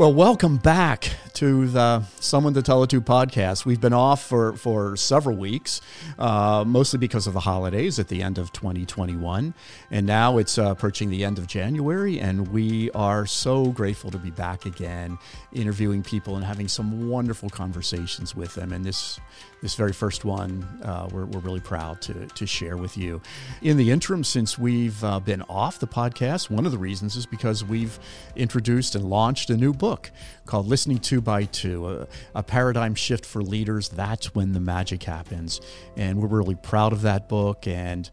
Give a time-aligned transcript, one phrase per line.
[0.00, 3.64] Well, welcome back to the Someone to Tell It To podcast.
[3.64, 5.80] We've been off for, for several weeks,
[6.18, 9.54] uh, mostly because of the holidays at the end of 2021.
[9.90, 14.18] And now it's uh, approaching the end of January, and we are so grateful to
[14.18, 15.16] be back again,
[15.54, 18.70] interviewing people and having some wonderful conversations with them.
[18.70, 19.18] And this
[19.62, 23.20] this very first one, uh, we're, we're really proud to, to share with you.
[23.60, 27.26] In the interim, since we've uh, been off the podcast, one of the reasons is
[27.26, 27.98] because we've
[28.36, 30.10] introduced and launched a new book
[30.46, 33.88] called Listening Two by Two, a, a paradigm shift for leaders.
[33.88, 35.60] That's when the magic happens.
[35.96, 38.10] And we're really proud of that book and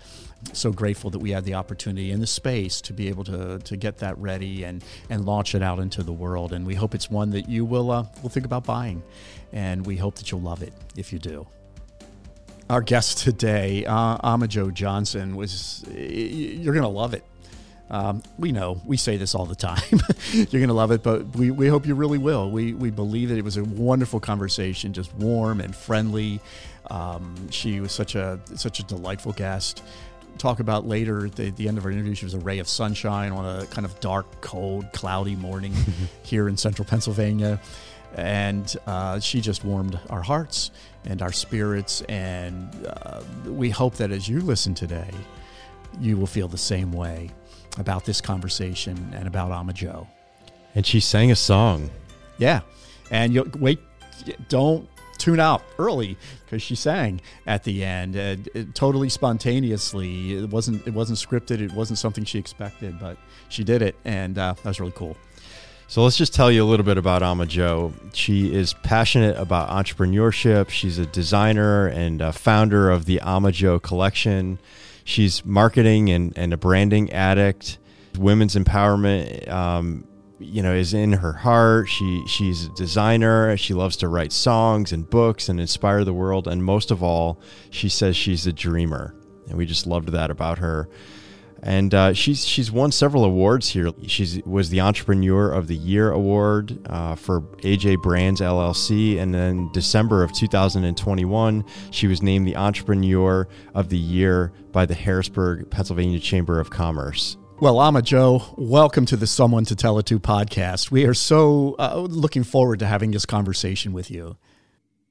[0.53, 3.75] so grateful that we had the opportunity and the space to be able to, to
[3.75, 6.53] get that ready and, and launch it out into the world.
[6.53, 9.01] And we hope it's one that you will, uh, will think about buying
[9.51, 11.47] and we hope that you'll love it if you do.
[12.69, 17.23] Our guest today, uh, Amma Jo Johnson, was you're going to love it.
[17.89, 19.81] Um, we know we say this all the time.
[20.31, 22.49] you're going to love it, but we, we hope you really will.
[22.49, 26.41] We, we believe that it was a wonderful conversation, just warm and friendly.
[26.91, 29.83] Um, she was such a such a delightful guest.
[30.37, 32.67] Talk about later at the, the, end of our interview, she was a ray of
[32.67, 35.73] sunshine on a kind of dark, cold, cloudy morning
[36.23, 37.59] here in central Pennsylvania
[38.15, 40.71] and uh, she just warmed our hearts
[41.05, 42.01] and our spirits.
[42.03, 45.09] And uh, we hope that as you listen today,
[45.99, 47.31] you will feel the same way
[47.77, 50.07] about this conversation and about Amma Jo.
[50.75, 51.89] And she sang a song.
[52.37, 52.61] Yeah,
[53.09, 53.79] and you wait.
[54.49, 58.35] Don't tune out early because she sang at the end, uh,
[58.73, 60.37] totally spontaneously.
[60.37, 60.85] It wasn't.
[60.87, 61.61] It wasn't scripted.
[61.61, 63.17] It wasn't something she expected, but
[63.49, 65.17] she did it, and uh, that was really cool.
[65.89, 67.93] So let's just tell you a little bit about Amma Jo.
[68.13, 70.69] She is passionate about entrepreneurship.
[70.69, 74.59] She's a designer and a founder of the Amma Jo collection.
[75.07, 77.77] She's marketing and, and a branding addict.
[78.17, 80.05] Women's empowerment, um,
[80.37, 81.87] you know, is in her heart.
[81.87, 83.55] She she's a designer.
[83.55, 86.45] She loves to write songs and books and inspire the world.
[86.45, 89.15] And most of all, she says she's a dreamer,
[89.47, 90.89] and we just loved that about her
[91.63, 93.91] and uh, she's she's won several awards here.
[94.05, 99.71] She was the Entrepreneur of the Year award uh, for AJ Brands LLC, and then
[99.71, 106.19] December of 2021, she was named the Entrepreneur of the Year by the Harrisburg, Pennsylvania
[106.19, 107.37] Chamber of Commerce.
[107.59, 110.91] Well, Amma Jo, welcome to the Someone to Tell It To podcast.
[110.91, 114.37] We are so uh, looking forward to having this conversation with you.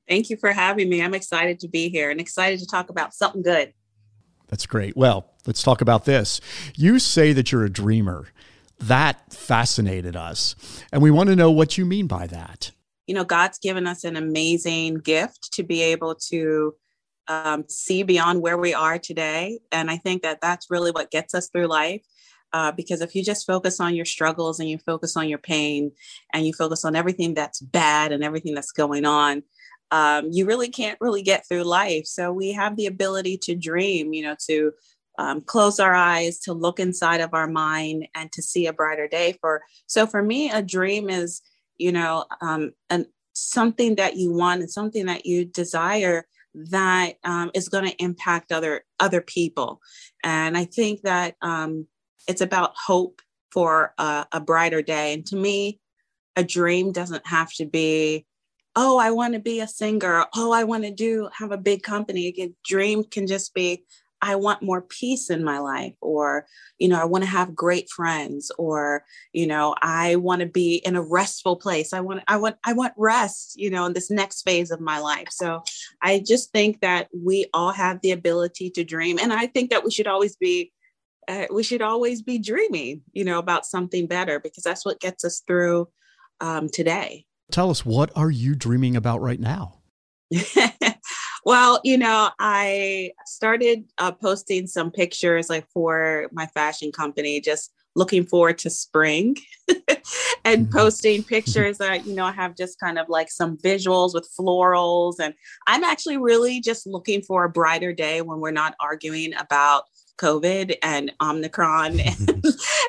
[0.08, 1.02] Thank you for having me.
[1.02, 3.72] I'm excited to be here and excited to talk about something good.
[4.48, 4.96] That's great.
[4.96, 6.40] Well, let's talk about this.
[6.76, 8.28] You say that you're a dreamer.
[8.78, 10.54] That fascinated us.
[10.92, 12.70] And we want to know what you mean by that.
[13.06, 16.74] You know, God's given us an amazing gift to be able to
[17.28, 19.60] um, see beyond where we are today.
[19.72, 22.02] And I think that that's really what gets us through life.
[22.52, 25.92] Uh, because if you just focus on your struggles and you focus on your pain
[26.32, 29.42] and you focus on everything that's bad and everything that's going on,
[29.90, 32.06] um, you really can't really get through life.
[32.06, 34.72] So we have the ability to dream, you know, to
[35.18, 39.08] um, close our eyes, to look inside of our mind, and to see a brighter
[39.08, 39.36] day.
[39.40, 41.40] For so for me, a dream is,
[41.78, 47.50] you know, um, an something that you want and something that you desire that um,
[47.54, 49.80] is going to impact other other people.
[50.24, 51.86] And I think that um,
[52.26, 53.20] it's about hope
[53.52, 55.14] for a, a brighter day.
[55.14, 55.80] And to me,
[56.34, 58.26] a dream doesn't have to be
[58.76, 60.26] oh, I want to be a singer.
[60.34, 62.28] Oh, I want to do have a big company.
[62.28, 63.84] Again, dream can just be
[64.22, 66.46] I want more peace in my life, or,
[66.78, 70.76] you know, I want to have great friends, or, you know, I want to be
[70.76, 71.92] in a restful place.
[71.92, 74.98] I want, I want, I want rest, you know, in this next phase of my
[75.00, 75.28] life.
[75.30, 75.62] So
[76.02, 79.18] I just think that we all have the ability to dream.
[79.20, 80.72] And I think that we should always be,
[81.28, 85.24] uh, we should always be dreaming, you know, about something better because that's what gets
[85.24, 85.88] us through
[86.40, 87.26] um, today.
[87.50, 89.80] Tell us, what are you dreaming about right now?
[91.44, 97.72] well, you know, I started uh, posting some pictures like for my fashion company, just
[97.94, 99.36] looking forward to spring
[100.44, 100.76] and mm-hmm.
[100.76, 105.14] posting pictures that, you know, I have just kind of like some visuals with florals.
[105.20, 105.34] And
[105.66, 109.84] I'm actually really just looking for a brighter day when we're not arguing about
[110.18, 112.00] COVID and Omicron.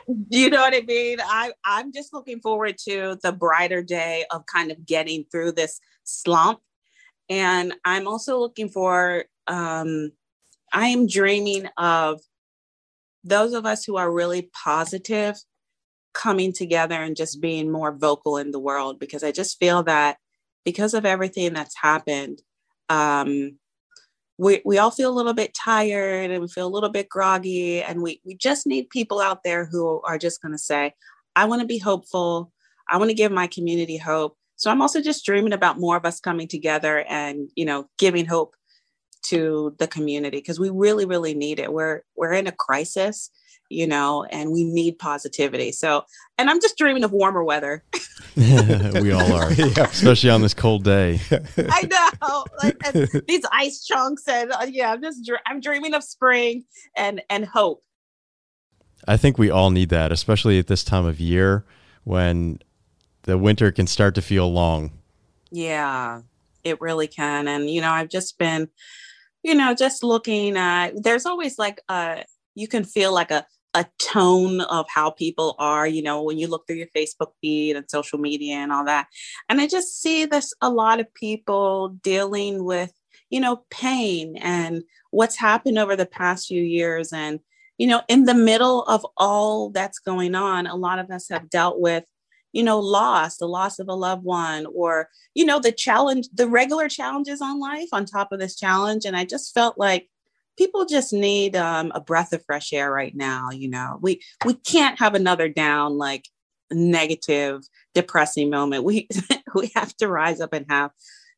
[0.30, 1.20] you know what I mean?
[1.22, 5.80] I, I'm just looking forward to the brighter day of kind of getting through this
[6.04, 6.60] slump.
[7.30, 10.12] And I'm also looking for, um,
[10.72, 12.22] I am dreaming of
[13.24, 15.36] those of us who are really positive
[16.14, 20.18] coming together and just being more vocal in the world because I just feel that
[20.64, 22.42] because of everything that's happened,
[22.90, 23.58] um,
[24.38, 27.82] we, we all feel a little bit tired and we feel a little bit groggy
[27.82, 30.94] and we, we just need people out there who are just going to say
[31.36, 32.52] i want to be hopeful
[32.90, 34.38] I want to give my community hope.
[34.56, 38.26] So I'm also just dreaming about more of us coming together and, you know, giving
[38.26, 38.56] hope
[39.24, 41.72] to the community because we really, really need it.
[41.72, 43.30] We're we're in a crisis,
[43.70, 45.72] you know, and we need positivity.
[45.72, 46.06] So,
[46.38, 47.84] and I'm just dreaming of warmer weather.
[48.36, 49.86] we all are, yeah.
[49.86, 51.20] especially on this cold day.
[51.58, 52.80] I know, like
[53.28, 56.66] these ice chunks, and uh, yeah, I'm just I'm dreaming of spring
[56.96, 57.84] and and hope.
[59.08, 61.66] I think we all need that, especially at this time of year
[62.04, 62.60] when
[63.24, 64.92] the winter can start to feel long.
[65.52, 66.22] Yeah,
[66.64, 67.48] it really can.
[67.48, 68.70] And, you know, I've just been,
[69.44, 72.24] you know, just looking at, there's always like a,
[72.56, 73.46] you can feel like a,
[73.78, 77.76] a tone of how people are, you know, when you look through your Facebook feed
[77.76, 79.06] and social media and all that.
[79.50, 82.92] And I just see this a lot of people dealing with,
[83.30, 84.82] you know, pain and
[85.12, 87.14] what's happened over the past few years.
[87.14, 87.40] And,
[87.78, 91.48] you know, in the middle of all that's going on, a lot of us have
[91.48, 92.04] dealt with
[92.54, 96.48] you know, loss, the loss of a loved one, or, you know, the challenge, the
[96.48, 99.06] regular challenges on life on top of this challenge.
[99.06, 100.10] And I just felt like
[100.58, 103.50] people just need um, a breath of fresh air right now.
[103.52, 106.26] You know, we we can't have another down like
[106.72, 107.62] negative,
[107.94, 108.84] depressing moment.
[108.84, 109.08] We
[109.56, 110.92] we have to rise up and have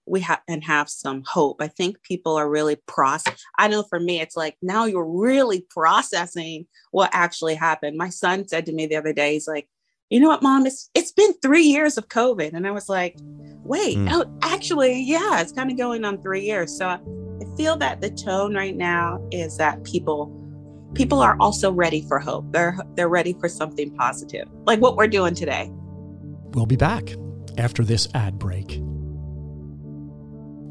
[0.06, 1.62] we have and have some hope.
[1.62, 3.42] I think people are really process.
[3.58, 7.98] I know for me, it's like now you're really processing what actually happened.
[7.98, 9.70] My son said to me the other day, he's like,
[10.10, 12.54] you know what, mom, it's it's been three years of COVID.
[12.54, 13.18] And I was like,
[13.64, 14.10] wait, mm.
[14.12, 16.76] oh, actually, yeah, it's kind of going on three years.
[16.76, 17.00] So
[17.42, 20.36] I feel that the tone right now is that people
[20.94, 22.52] people are also ready for hope.
[22.52, 25.70] They're they're ready for something positive, like what we're doing today.
[26.52, 27.14] We'll be back
[27.58, 28.80] after this ad break.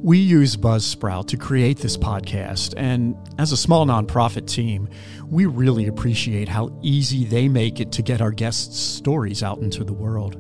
[0.01, 4.89] We use Buzzsprout to create this podcast, and as a small nonprofit team,
[5.27, 9.83] we really appreciate how easy they make it to get our guests' stories out into
[9.83, 10.37] the world.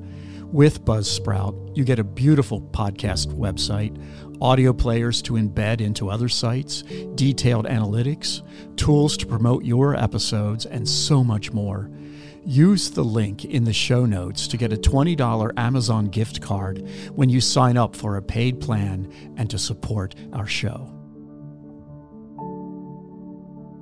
[0.52, 4.00] With Buzzsprout, you get a beautiful podcast website,
[4.40, 6.82] audio players to embed into other sites,
[7.14, 8.42] detailed analytics,
[8.76, 11.90] tools to promote your episodes, and so much more.
[12.44, 17.28] Use the link in the show notes to get a $20 Amazon gift card when
[17.28, 20.97] you sign up for a paid plan and to support our show.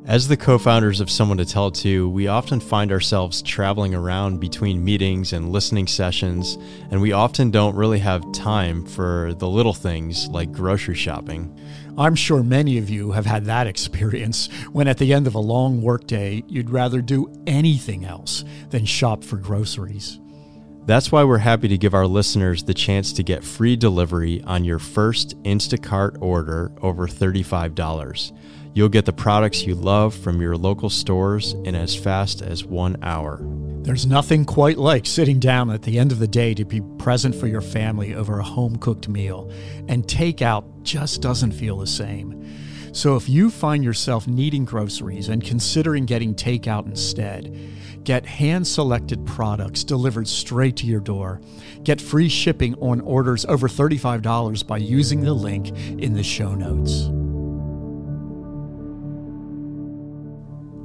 [0.06, 4.38] As the co founders of Someone to Tell To, we often find ourselves traveling around
[4.38, 6.58] between meetings and listening sessions,
[6.92, 11.58] and we often don't really have time for the little things like grocery shopping.
[11.98, 15.40] I'm sure many of you have had that experience when at the end of a
[15.40, 20.20] long workday, you'd rather do anything else than shop for groceries.
[20.84, 24.64] That's why we're happy to give our listeners the chance to get free delivery on
[24.64, 28.32] your first Instacart order over $35.
[28.76, 32.98] You'll get the products you love from your local stores in as fast as one
[33.02, 33.40] hour.
[33.80, 37.34] There's nothing quite like sitting down at the end of the day to be present
[37.34, 39.50] for your family over a home cooked meal,
[39.88, 42.92] and takeout just doesn't feel the same.
[42.92, 47.58] So if you find yourself needing groceries and considering getting takeout instead,
[48.04, 51.40] get hand selected products delivered straight to your door.
[51.82, 57.08] Get free shipping on orders over $35 by using the link in the show notes.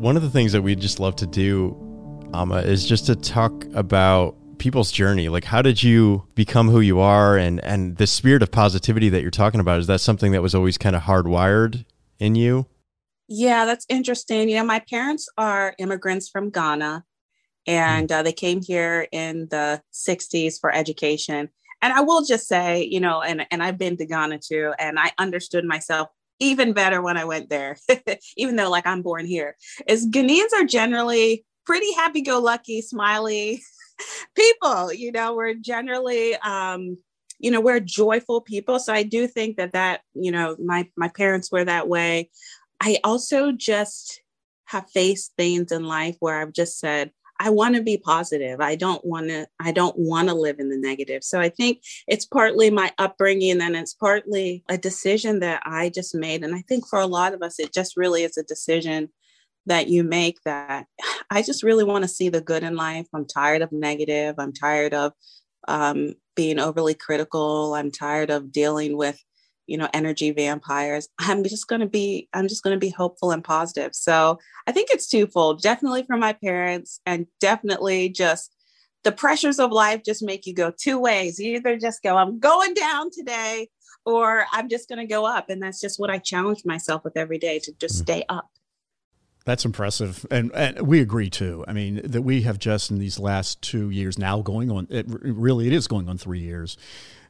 [0.01, 1.77] One of the things that we just love to do,
[2.33, 5.29] Amma, is just to talk about people's journey.
[5.29, 9.21] Like, how did you become who you are, and and the spirit of positivity that
[9.21, 9.79] you're talking about?
[9.79, 11.85] Is that something that was always kind of hardwired
[12.17, 12.65] in you?
[13.27, 14.49] Yeah, that's interesting.
[14.49, 17.05] You know, my parents are immigrants from Ghana,
[17.67, 18.11] and mm.
[18.11, 21.47] uh, they came here in the '60s for education.
[21.83, 24.97] And I will just say, you know, and and I've been to Ghana too, and
[24.97, 26.09] I understood myself
[26.41, 27.77] even better when I went there,
[28.37, 29.55] even though like I'm born here,
[29.87, 33.61] is Ghanaians are generally pretty happy go lucky, smiley
[34.35, 34.91] people.
[34.91, 36.97] You know, we're generally, um,
[37.39, 38.79] you know, we're joyful people.
[38.79, 42.29] So I do think that that, you know, my, my parents were that way.
[42.81, 44.21] I also just
[44.65, 47.11] have faced things in life where I've just said,
[47.43, 48.61] I want to be positive.
[48.61, 51.23] I don't want to I don't want to live in the negative.
[51.23, 56.13] So I think it's partly my upbringing and it's partly a decision that I just
[56.13, 59.09] made and I think for a lot of us it just really is a decision
[59.65, 60.85] that you make that
[61.31, 63.07] I just really want to see the good in life.
[63.11, 64.35] I'm tired of negative.
[64.37, 65.13] I'm tired of
[65.67, 67.73] um, being overly critical.
[67.73, 69.19] I'm tired of dealing with
[69.67, 73.31] you know energy vampires i'm just going to be i'm just going to be hopeful
[73.31, 78.53] and positive so i think it's twofold definitely for my parents and definitely just
[79.03, 82.39] the pressures of life just make you go two ways you either just go i'm
[82.39, 83.67] going down today
[84.05, 87.17] or i'm just going to go up and that's just what i challenge myself with
[87.17, 88.01] every day to just mm.
[88.01, 88.49] stay up
[89.43, 91.65] That's impressive, and, and we agree too.
[91.67, 94.87] I mean that we have just in these last two years now going on.
[94.89, 96.77] It really it is going on three years.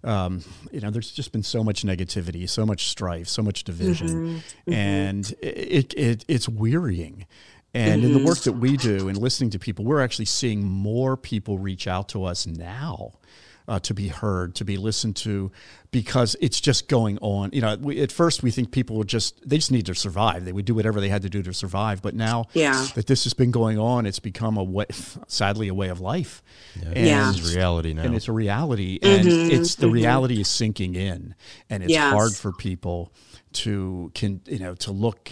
[0.03, 4.07] Um, you know, there's just been so much negativity, so much strife, so much division,
[4.09, 4.35] mm-hmm.
[4.35, 4.73] mm-hmm.
[4.73, 7.27] and it, it it's wearying.
[7.73, 8.11] And mm-hmm.
[8.11, 11.59] in the work that we do and listening to people, we're actually seeing more people
[11.59, 13.13] reach out to us now
[13.71, 15.49] uh, to be heard, to be listened to,
[15.91, 17.51] because it's just going on.
[17.53, 20.43] You know, we, at first we think people would just they just need to survive.
[20.43, 22.01] They would do whatever they had to do to survive.
[22.01, 22.87] But now yeah.
[22.95, 24.87] that this has been going on, it's become a way,
[25.27, 26.43] sadly a way of life.
[26.75, 27.31] Yeah, and, yeah.
[27.31, 29.95] This is reality now, and it's a reality, and mm-hmm, it's the mm-hmm.
[29.95, 31.33] reality is sinking in,
[31.69, 32.11] and it's yes.
[32.11, 33.13] hard for people
[33.53, 35.31] to can you know to look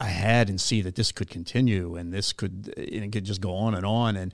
[0.00, 3.74] ahead and see that this could continue and this could it could just go on
[3.74, 4.32] and on and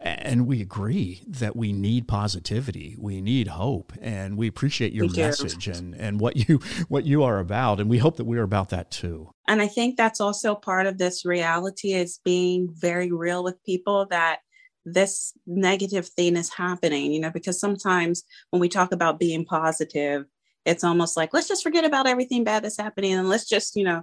[0.00, 5.12] and we agree that we need positivity we need hope and we appreciate your we
[5.14, 8.42] message and and what you what you are about and we hope that we are
[8.42, 9.30] about that too.
[9.48, 14.06] And i think that's also part of this reality is being very real with people
[14.10, 14.38] that
[14.84, 20.24] this negative thing is happening you know because sometimes when we talk about being positive
[20.64, 23.84] it's almost like let's just forget about everything bad that's happening and let's just you
[23.84, 24.02] know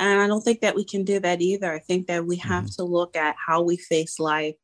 [0.00, 1.72] and i don't think that we can do that either.
[1.72, 2.82] I think that we have mm-hmm.
[2.82, 4.56] to look at how we face life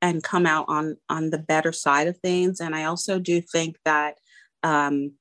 [0.00, 2.60] and come out on on the better side of things.
[2.60, 4.18] And i also do think that
[4.62, 5.12] um,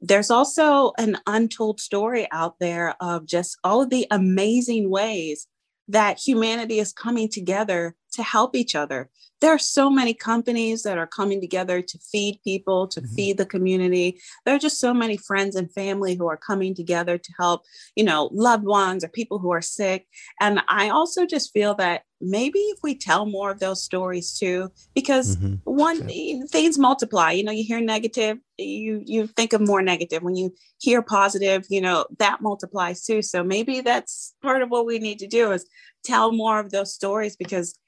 [0.00, 5.48] there's also an untold story out there of just all of the amazing ways
[5.88, 10.98] that humanity is coming together to help each other there are so many companies that
[10.98, 13.14] are coming together to feed people, to mm-hmm.
[13.14, 14.18] feed the community.
[14.44, 17.62] There are just so many friends and family who are coming together to help,
[17.94, 20.06] you know, loved ones or people who are sick.
[20.40, 24.70] And I also just feel that maybe if we tell more of those stories too,
[24.94, 25.56] because mm-hmm.
[25.64, 26.08] one
[26.48, 27.32] things multiply.
[27.32, 30.22] You know, you hear negative, you you think of more negative.
[30.22, 33.20] When you hear positive, you know, that multiplies too.
[33.20, 35.66] So maybe that's part of what we need to do is
[36.04, 37.78] tell more of those stories because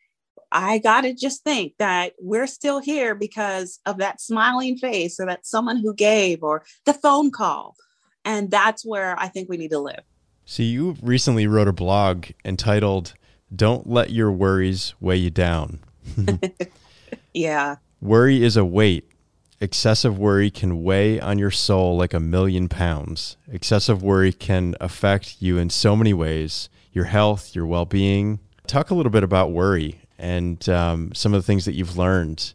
[0.51, 5.27] I got to just think that we're still here because of that smiling face or
[5.27, 7.77] that someone who gave or the phone call.
[8.25, 10.03] And that's where I think we need to live.
[10.45, 13.13] So, you recently wrote a blog entitled,
[13.55, 15.81] Don't Let Your Worries Weigh You Down.
[17.35, 17.77] yeah.
[18.01, 19.11] Worry is a weight.
[19.61, 23.37] Excessive worry can weigh on your soul like a million pounds.
[23.51, 28.39] Excessive worry can affect you in so many ways your health, your well being.
[28.67, 32.55] Talk a little bit about worry and um, some of the things that you've learned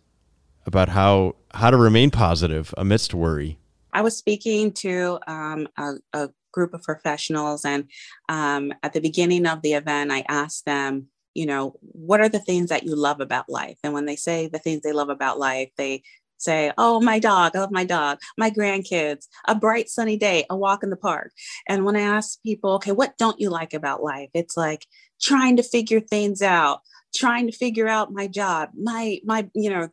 [0.65, 3.57] about how how to remain positive amidst worry.
[3.93, 7.89] I was speaking to um, a, a, group of professionals, and
[8.29, 12.39] um, at the beginning of the event, I asked them, you know, what are the
[12.39, 13.77] things that you love about life?
[13.83, 16.03] And when they say the things they love about life, they
[16.37, 20.55] say, Oh, my dog, I love my dog, my grandkids, a bright sunny day, a
[20.55, 21.31] walk in the park.
[21.67, 24.29] And when I ask people, okay, what don't you like about life?
[24.33, 24.85] It's like
[25.21, 26.81] trying to figure things out,
[27.13, 29.89] trying to figure out my job, my, my, you know,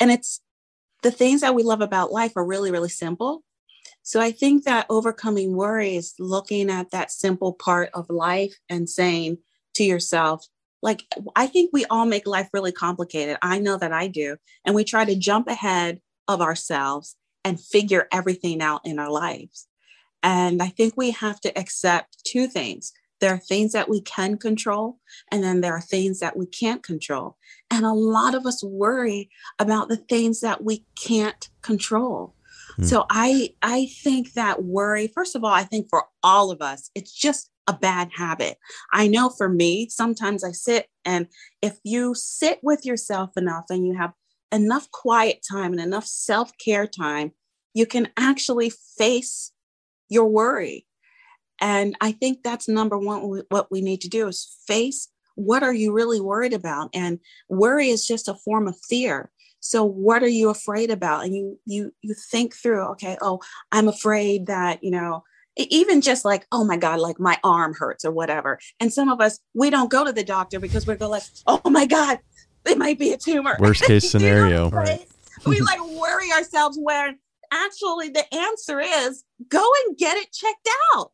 [0.00, 0.40] and it's
[1.02, 3.42] the things that we love about life are really, really simple.
[4.02, 8.88] So I think that overcoming worry is looking at that simple part of life and
[8.88, 9.38] saying
[9.74, 10.46] to yourself,
[10.82, 13.36] like, I think we all make life really complicated.
[13.42, 14.36] I know that I do.
[14.64, 19.66] And we try to jump ahead of ourselves and figure everything out in our lives.
[20.22, 24.36] And I think we have to accept two things there are things that we can
[24.36, 24.98] control,
[25.30, 27.36] and then there are things that we can't control.
[27.70, 32.34] And a lot of us worry about the things that we can't control.
[32.76, 32.84] Hmm.
[32.84, 36.90] So I I think that worry, first of all, I think for all of us,
[36.94, 38.56] it's just a bad habit.
[38.92, 41.26] I know for me, sometimes I sit and
[41.60, 44.12] if you sit with yourself enough and you have
[44.50, 47.32] enough quiet time and enough self-care time,
[47.74, 49.52] you can actually face
[50.08, 50.86] your worry
[51.60, 55.72] and I think that's number one, what we need to do is face what are
[55.72, 56.90] you really worried about?
[56.92, 59.30] And worry is just a form of fear.
[59.60, 61.24] So what are you afraid about?
[61.24, 65.22] And you you you think through, okay, oh, I'm afraid that, you know,
[65.56, 68.58] even just like, oh my God, like my arm hurts or whatever.
[68.80, 71.70] And some of us, we don't go to the doctor because we're going like, oh
[71.70, 72.18] my God,
[72.66, 73.56] it might be a tumor.
[73.60, 74.70] Worst case scenario.
[74.70, 75.06] right.
[75.46, 77.14] we like worry ourselves where
[77.52, 81.12] actually the answer is go and get it checked out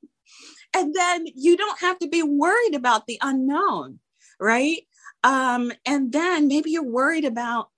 [0.74, 4.00] and then you don't have to be worried about the unknown
[4.40, 4.82] right?
[5.22, 7.70] Um, and then maybe you're worried about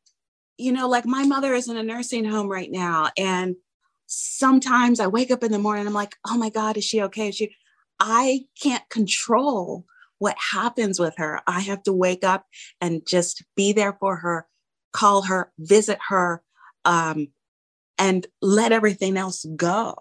[0.59, 3.57] you know like my mother is in a nursing home right now and
[4.07, 7.29] sometimes i wake up in the morning i'm like oh my god is she okay?
[7.29, 7.55] Is she
[8.01, 9.85] i can't control
[10.19, 11.43] what happens with her.
[11.47, 12.47] I have to wake up
[12.81, 14.47] and just be there for her
[14.93, 16.43] call her visit her
[16.87, 17.29] um,
[17.99, 19.95] and let everything else go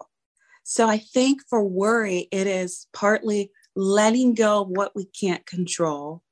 [0.68, 6.24] so I think for worry, it is partly letting go of what we can't control,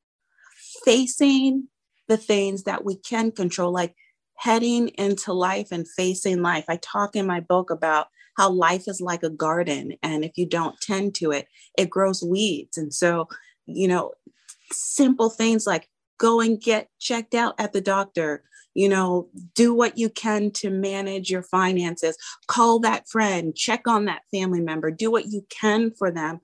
[0.83, 1.67] facing
[2.07, 3.93] the things that we can control, like
[4.37, 6.65] heading into life and facing life.
[6.67, 9.93] I talk in my book about how life is like a garden.
[10.01, 11.47] And if you don't tend to it,
[11.77, 12.75] it grows weeds.
[12.75, 13.27] And so,
[13.67, 14.13] you know,
[14.71, 15.87] simple things like
[16.17, 20.69] go and get checked out at the doctor, you know, do what you can to
[20.69, 25.91] manage your finances, call that friend, check on that family member, do what you can
[25.91, 26.39] for them,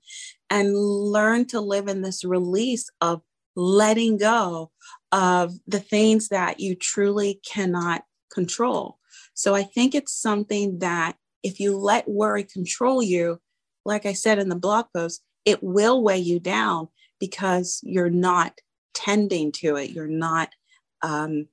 [0.48, 3.22] and learn to live in this release of
[3.56, 4.70] letting go
[5.12, 8.98] of the things that you truly cannot control.
[9.34, 13.40] So I think it's something that if you let worry control you,
[13.84, 18.58] like I said in the blog post, it will weigh you down because you're not
[18.94, 19.90] tending to it.
[19.90, 20.50] You're not
[21.02, 21.46] um,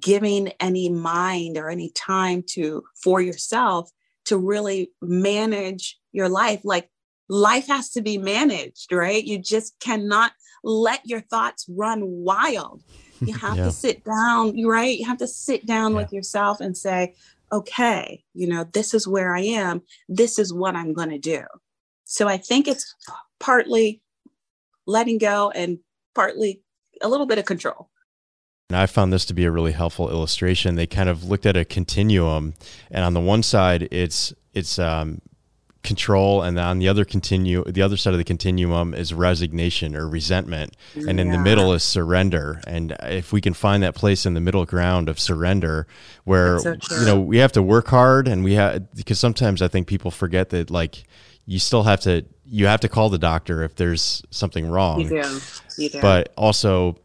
[0.00, 3.90] giving any mind or any time to for yourself
[4.26, 6.60] to really manage your life.
[6.64, 6.90] Like
[7.28, 9.22] life has to be managed, right?
[9.22, 12.82] You just cannot let your thoughts run wild.
[13.20, 13.64] You have yeah.
[13.64, 14.98] to sit down, right?
[14.98, 15.98] You have to sit down yeah.
[15.98, 17.14] with yourself and say,
[17.52, 19.82] okay, you know, this is where I am.
[20.08, 21.42] This is what I'm going to do.
[22.04, 22.94] So I think it's
[23.38, 24.02] partly
[24.86, 25.78] letting go and
[26.14, 26.62] partly
[27.00, 27.88] a little bit of control.
[28.70, 30.74] And I found this to be a really helpful illustration.
[30.74, 32.54] They kind of looked at a continuum,
[32.90, 35.20] and on the one side, it's it's um,
[35.84, 40.08] control and on the other continue the other side of the continuum is resignation or
[40.08, 44.32] resentment and in the middle is surrender and if we can find that place in
[44.32, 45.86] the middle ground of surrender
[46.24, 49.68] where so you know we have to work hard and we have because sometimes i
[49.68, 51.04] think people forget that like
[51.44, 55.08] you still have to you have to call the doctor if there's something wrong you
[55.10, 55.40] do.
[55.76, 56.00] You do.
[56.00, 56.96] but also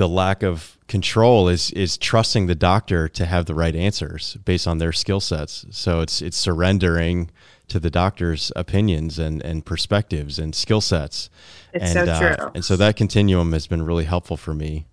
[0.00, 4.66] the lack of control is is trusting the doctor to have the right answers based
[4.66, 7.30] on their skill sets so it's it's surrendering
[7.70, 11.30] to the doctor's opinions and, and perspectives and skill sets.
[11.72, 12.50] It's and, so uh, true.
[12.54, 14.86] and so that continuum has been really helpful for me.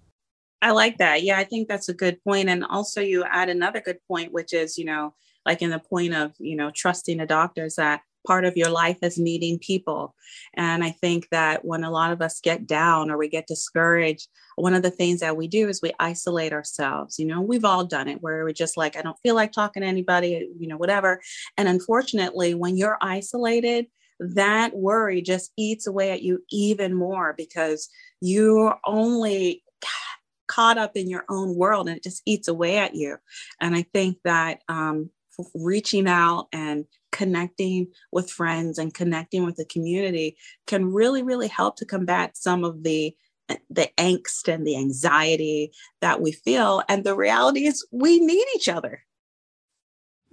[0.61, 1.23] I like that.
[1.23, 2.49] Yeah, I think that's a good point.
[2.49, 5.13] And also, you add another good point, which is, you know,
[5.45, 8.69] like in the point of, you know, trusting a doctor is that part of your
[8.69, 10.13] life is meeting people.
[10.53, 14.27] And I think that when a lot of us get down or we get discouraged,
[14.57, 17.17] one of the things that we do is we isolate ourselves.
[17.17, 19.81] You know, we've all done it where we're just like, I don't feel like talking
[19.81, 21.21] to anybody, you know, whatever.
[21.57, 23.87] And unfortunately, when you're isolated,
[24.19, 27.87] that worry just eats away at you even more because
[28.19, 29.63] you're only
[30.47, 33.17] caught up in your own world and it just eats away at you.
[33.61, 35.11] And I think that um,
[35.54, 41.78] reaching out and connecting with friends and connecting with the community can really really help
[41.78, 43.15] to combat some of the
[43.69, 45.71] the angst and the anxiety
[46.02, 46.84] that we feel.
[46.89, 49.04] And the reality is we need each other.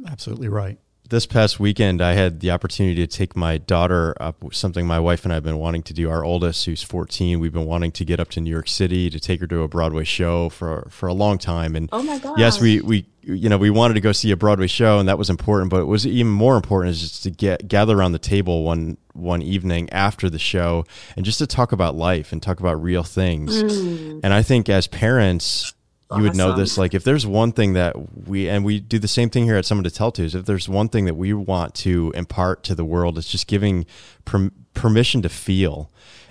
[0.04, 4.86] Absolutely right this past weekend, I had the opportunity to take my daughter up, something
[4.86, 6.08] my wife and I have been wanting to do.
[6.08, 9.20] Our oldest, who's 14, we've been wanting to get up to New York City to
[9.20, 11.76] take her to a Broadway show for for a long time.
[11.76, 14.36] And oh my god, yes, we we you know we wanted to go see a
[14.36, 15.70] Broadway show, and that was important.
[15.70, 18.96] But it was even more important is just to get gather around the table one
[19.12, 20.86] one evening after the show
[21.16, 23.62] and just to talk about life and talk about real things.
[23.62, 24.20] Mm.
[24.24, 25.73] And I think as parents
[26.16, 27.94] you would know this like if there's one thing that
[28.28, 30.46] we and we do the same thing here at someone to tell to is if
[30.46, 33.86] there's one thing that we want to impart to the world it's just giving
[34.24, 35.90] per, permission to feel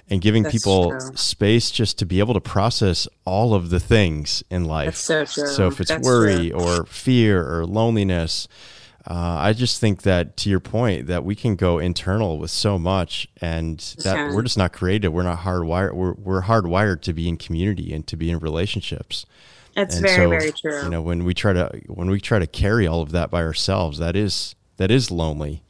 [0.09, 1.15] and giving That's people true.
[1.15, 5.67] space just to be able to process all of the things in life so, so,
[5.67, 6.59] if it's That's worry true.
[6.59, 8.47] or fear or loneliness
[9.05, 12.79] uh, I just think that to your point that we can go internal with so
[12.79, 15.11] much and that we're just not creative.
[15.11, 15.93] We're not hardwired.
[15.93, 19.25] We're, we're hardwired to be in community and to be in relationships.
[19.75, 20.83] That's and very so, very true.
[20.83, 23.43] You know, when we try to when we try to carry all of that by
[23.43, 25.63] ourselves, that is that is lonely.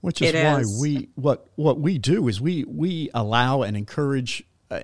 [0.00, 0.80] Which is it why is.
[0.80, 4.80] we what what we do is we we allow and encourage uh,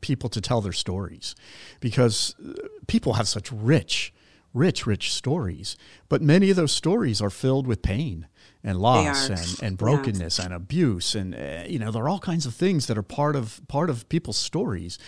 [0.00, 1.34] people to tell their stories
[1.80, 2.52] because uh,
[2.86, 4.12] people have such rich
[4.52, 5.76] rich rich stories
[6.08, 8.28] but many of those stories are filled with pain
[8.62, 10.44] and loss and, and brokenness yeah.
[10.44, 13.34] and abuse and uh, you know there are all kinds of things that are part
[13.34, 14.98] of part of people's stories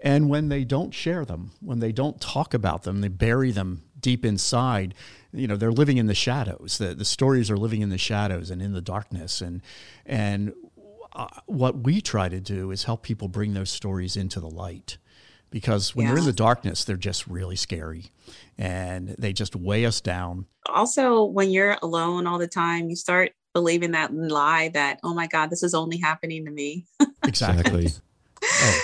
[0.00, 3.82] and when they don't share them, when they don't talk about them, they bury them
[4.00, 4.94] deep inside,
[5.32, 6.78] you know, they're living in the shadows.
[6.78, 9.40] The, the stories are living in the shadows and in the darkness.
[9.40, 9.60] And,
[10.06, 10.54] and
[11.12, 14.98] uh, what we try to do is help people bring those stories into the light
[15.50, 16.12] because when yeah.
[16.12, 18.06] they're in the darkness, they're just really scary
[18.56, 20.46] and they just weigh us down.
[20.66, 25.26] Also, when you're alone all the time, you start believing that lie that, oh my
[25.26, 26.86] God, this is only happening to me.
[27.26, 27.88] exactly.
[28.42, 28.80] oh.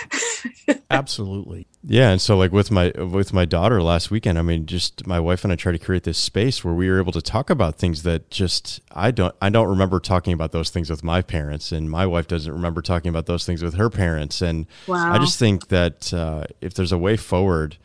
[0.90, 1.66] Absolutely.
[1.82, 5.20] Yeah, and so like with my with my daughter last weekend, I mean, just my
[5.20, 7.76] wife and I tried to create this space where we were able to talk about
[7.76, 11.72] things that just I don't I don't remember talking about those things with my parents,
[11.72, 15.12] and my wife doesn't remember talking about those things with her parents, and wow.
[15.12, 17.76] I just think that uh, if there's a way forward,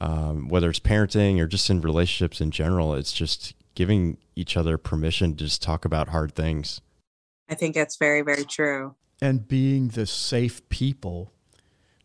[0.00, 4.76] um, whether it's parenting or just in relationships in general, it's just giving each other
[4.78, 6.80] permission to just talk about hard things.
[7.48, 8.94] I think that's very very true.
[9.20, 11.32] And being the safe people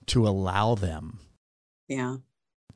[0.08, 1.20] to allow them
[1.88, 2.18] yeah.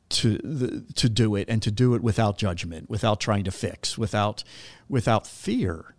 [0.10, 3.98] to the, to do it and to do it without judgment without trying to fix
[3.98, 4.44] without
[4.88, 5.96] without fear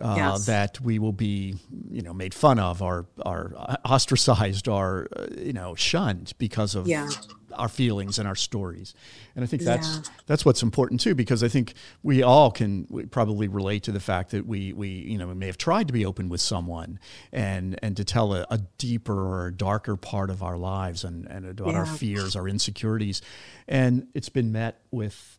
[0.00, 0.46] uh, yes.
[0.46, 1.56] that we will be,
[1.90, 3.54] you know, made fun of or, or
[3.84, 7.08] ostracized or, uh, you know, shunned because of yeah.
[7.54, 8.94] our feelings and our stories.
[9.34, 10.02] And I think that's yeah.
[10.26, 14.30] that's what's important too, because I think we all can probably relate to the fact
[14.30, 16.98] that we we you know we may have tried to be open with someone
[17.32, 21.46] and and to tell a, a deeper or darker part of our lives and and
[21.46, 21.78] about yeah.
[21.78, 23.22] our fears, our insecurities,
[23.68, 25.38] and it's been met with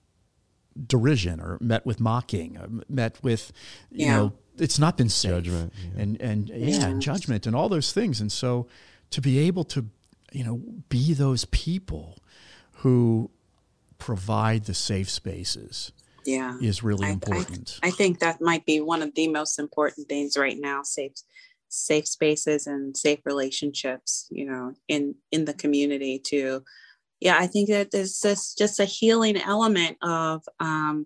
[0.86, 3.52] derision or met with mocking, uh, or met with
[3.92, 5.32] you know it's not been safe.
[5.32, 5.74] Judgment.
[5.76, 6.02] Yeah.
[6.02, 8.22] And and yeah, yeah, and judgment and all those things.
[8.22, 8.68] And so
[9.12, 9.86] to be able to,
[10.32, 12.18] you know, be those people
[12.78, 13.32] who
[13.98, 15.92] provide the safe spaces
[16.28, 19.58] yeah is really I, important I, I, think that might be one of the most
[19.58, 21.14] important things right now safe
[21.70, 26.64] safe spaces and safe relationships you know in in the community to
[27.20, 31.06] yeah i think that there's just just a healing element of um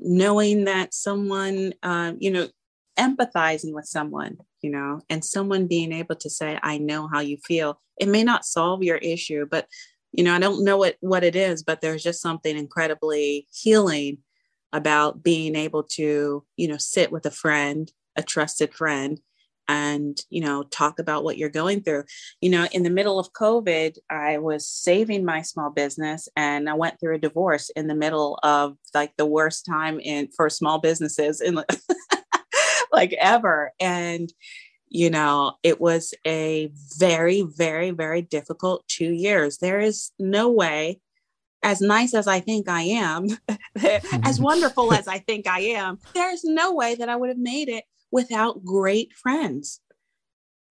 [0.00, 2.48] knowing that someone, uh, you know,
[2.98, 7.38] empathizing with someone, you know, and someone being able to say, I know how you
[7.44, 7.80] feel.
[7.98, 9.66] It may not solve your issue, but,
[10.12, 14.18] you know, I don't know what, what it is, but there's just something incredibly healing
[14.72, 19.20] about being able to, you know, sit with a friend, a trusted friend,
[19.68, 22.04] and you know talk about what you're going through.
[22.40, 26.74] You know in the middle of covid i was saving my small business and i
[26.74, 30.78] went through a divorce in the middle of like the worst time in for small
[30.78, 31.62] businesses in
[32.92, 33.72] like ever.
[33.80, 34.32] And
[34.90, 39.58] you know it was a very very very difficult 2 years.
[39.58, 41.00] There is no way
[41.62, 43.26] as nice as I think I am,
[44.22, 47.68] as wonderful as I think I am, there's no way that I would have made
[47.68, 49.80] it without great friends,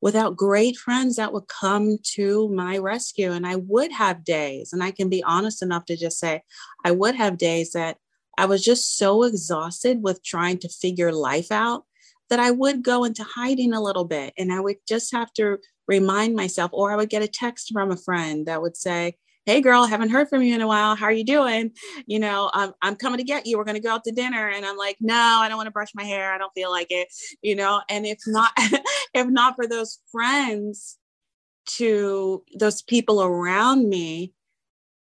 [0.02, 3.32] without great friends that would come to my rescue.
[3.32, 6.43] And I would have days, and I can be honest enough to just say,
[6.86, 7.97] I would have days that
[8.38, 11.86] I was just so exhausted with trying to figure life out
[12.30, 15.58] that I would go into hiding a little bit and I would just have to
[15.88, 19.15] remind myself, or I would get a text from a friend that would say,
[19.47, 20.93] hey girl haven't heard from you in a while.
[20.93, 21.71] How are you doing?
[22.05, 23.57] You know i'm, I'm coming to get you.
[23.57, 24.49] We're going to go out to dinner.
[24.49, 26.33] And i'm like no i don't want to brush my hair.
[26.33, 27.07] I don't feel like it.
[27.41, 28.51] You know and if not
[29.13, 30.97] if not for those friends
[31.77, 34.33] to those people around me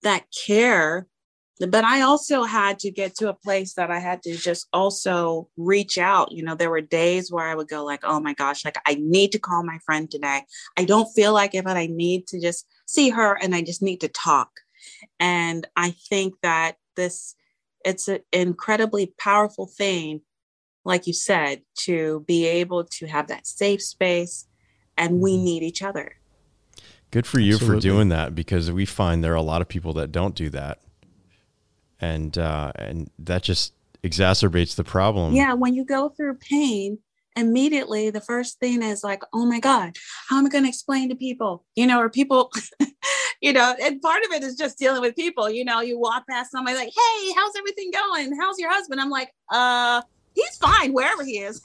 [0.02, 1.06] that care
[1.68, 5.50] but I also had to get to a place that I had to just also
[5.58, 6.32] reach out.
[6.32, 8.94] You know, there were days where I would go like, "Oh my gosh, like I
[8.94, 10.40] need to call my friend today.
[10.78, 13.82] I don't feel like it, but I need to just see her and I just
[13.82, 14.50] need to talk."
[15.18, 17.34] And I think that this
[17.84, 20.20] it's an incredibly powerful thing
[20.84, 24.46] like you said to be able to have that safe space
[24.96, 25.44] and we mm-hmm.
[25.44, 26.16] need each other.
[27.10, 27.80] Good for you Absolutely.
[27.80, 30.48] for doing that because we find there are a lot of people that don't do
[30.50, 30.78] that
[32.00, 35.34] and uh, and that just exacerbates the problem.
[35.34, 36.98] Yeah, when you go through pain,
[37.40, 39.96] immediately the first thing is like, oh my God,
[40.28, 41.64] how am I going to explain to people?
[41.74, 42.52] You know, or people,
[43.40, 45.50] you know, and part of it is just dealing with people.
[45.50, 48.36] You know, you walk past somebody like, hey, how's everything going?
[48.38, 49.00] How's your husband?
[49.00, 50.02] I'm like, uh,
[50.34, 51.60] he's fine wherever he is.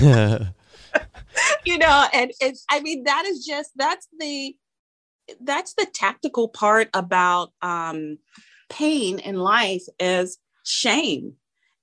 [1.64, 4.56] you know, and it's, I mean, that is just, that's the,
[5.40, 8.18] that's the tactical part about um,
[8.68, 11.34] pain in life is shame.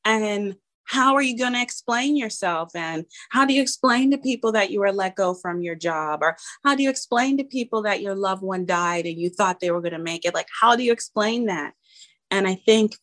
[0.04, 0.56] And
[0.88, 2.72] how are you going to explain yourself?
[2.76, 6.20] And how do you explain to people that you were let go from your job?
[6.22, 9.60] Or how do you explain to people that your loved one died and you thought
[9.60, 10.34] they were going to make it?
[10.34, 11.74] Like, how do you explain that?
[12.32, 12.96] And I think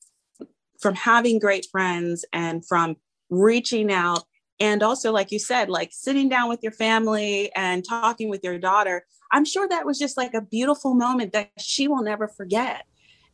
[0.80, 2.96] from having great friends and from
[3.30, 4.24] reaching out
[4.60, 8.58] and also like you said like sitting down with your family and talking with your
[8.58, 12.84] daughter i'm sure that was just like a beautiful moment that she will never forget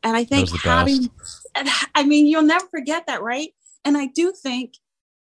[0.02, 1.10] and I think having,
[1.94, 3.50] I mean, you'll never forget that, right?
[3.84, 4.74] And I do think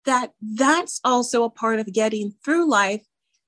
[0.06, 3.04] that that's also a part of getting through life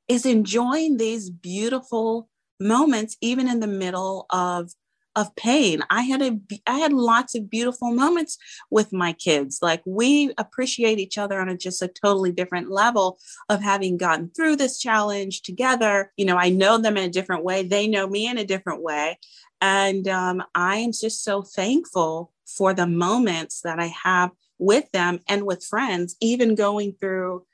[0.07, 4.71] is enjoying these beautiful moments, even in the middle of
[5.15, 5.81] of pain.
[5.89, 8.37] I had a I had lots of beautiful moments
[8.69, 9.59] with my kids.
[9.61, 13.19] Like we appreciate each other on a just a totally different level
[13.49, 16.11] of having gotten through this challenge together.
[16.15, 17.63] You know, I know them in a different way.
[17.63, 19.17] They know me in a different way.
[19.61, 25.21] And um, I am just so thankful for the moments that I have with them
[25.27, 27.45] and with friends, even going through,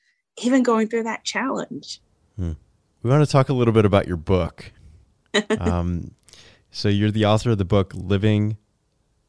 [0.41, 2.01] even going through that challenge.
[2.35, 2.53] Hmm.
[3.03, 4.71] We want to talk a little bit about your book.
[5.59, 6.11] um,
[6.71, 8.57] so you're the author of the book Living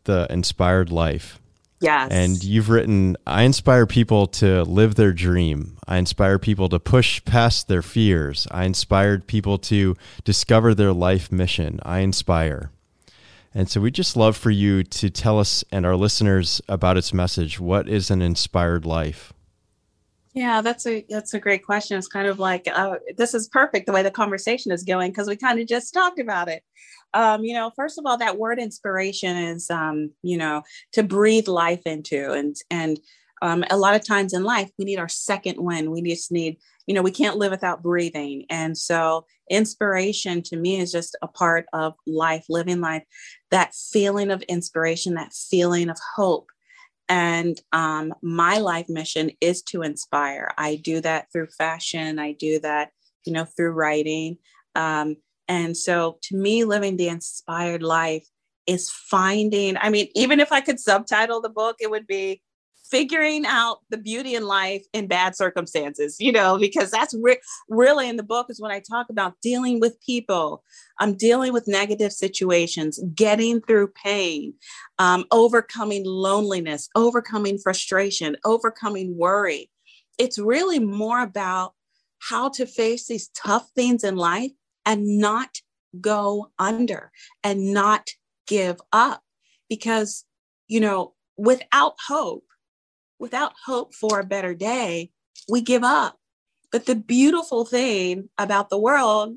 [0.05, 1.41] the Inspired Life.
[1.81, 2.11] Yes.
[2.11, 5.77] And you've written, I inspire people to live their dream.
[5.87, 8.47] I inspire people to push past their fears.
[8.51, 11.81] I inspired people to discover their life mission.
[11.83, 12.71] I inspire.
[13.57, 17.15] And so we just love for you to tell us and our listeners about its
[17.15, 17.59] message.
[17.59, 19.33] What is an inspired life?
[20.35, 21.97] Yeah, that's a that's a great question.
[21.97, 25.27] It's kind of like uh, this is perfect the way the conversation is going because
[25.27, 26.63] we kind of just talked about it.
[27.15, 31.49] Um, you know, first of all, that word inspiration is um, you know to breathe
[31.49, 33.01] life into, and and
[33.43, 35.91] um, a lot of times in life we need our second wind.
[35.91, 40.81] We just need you know we can't live without breathing, and so inspiration to me
[40.81, 43.05] is just a part of life, living life.
[43.51, 46.51] That feeling of inspiration, that feeling of hope
[47.09, 50.53] and um, my life mission is to inspire.
[50.59, 52.19] I do that through fashion.
[52.19, 52.91] I do that,
[53.25, 54.39] you know, through writing.
[54.75, 55.17] Um,
[55.49, 58.27] and so to me, living the inspired life
[58.67, 62.43] is finding, I mean, even if I could subtitle the book, it would be
[62.91, 68.09] figuring out the beauty in life in bad circumstances, you know, because that's re- really
[68.09, 70.63] in the book is when I talk about dealing with people.
[70.99, 74.55] I'm dealing with negative situations, getting through pain,
[74.99, 79.71] um, overcoming loneliness, overcoming frustration, overcoming worry.
[80.19, 81.75] It's really more about
[82.19, 84.53] how to face these tough things in life
[84.85, 85.51] and not
[86.01, 87.11] go under
[87.45, 88.11] and not
[88.47, 89.23] give up.
[89.69, 90.25] Because,
[90.69, 92.45] you know, without hope,
[93.19, 95.11] without hope for a better day,
[95.49, 96.19] we give up.
[96.73, 99.37] But the beautiful thing about the world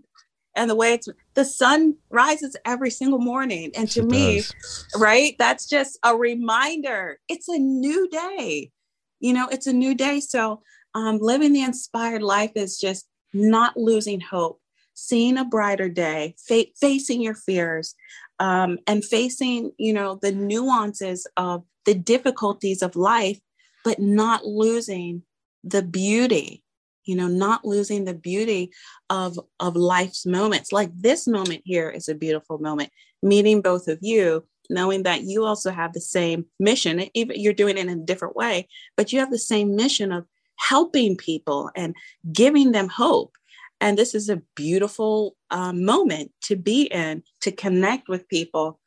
[0.56, 3.72] and the way it's the sun rises every single morning.
[3.76, 4.88] And to me, does.
[4.98, 8.72] right, that's just a reminder it's a new day.
[9.20, 10.20] You know, it's a new day.
[10.20, 10.62] So,
[10.96, 14.60] um, living the inspired life is just not losing hope,
[14.96, 17.96] seeing a brighter day, fa- facing your fears,
[18.40, 23.40] um, and facing, you know, the nuances of the difficulties of life
[23.84, 25.24] but not losing
[25.64, 26.64] the beauty
[27.06, 28.72] you know not losing the beauty
[29.10, 30.72] of of life's moments.
[30.72, 32.92] Like this moment here is a beautiful moment
[33.24, 37.78] meeting both of you knowing that you also have the same mission even you're doing
[37.78, 40.26] it in a different way but you have the same mission of
[40.60, 41.96] helping people and
[42.32, 43.36] giving them hope.
[43.82, 48.80] And this is a beautiful uh, moment to be in to connect with people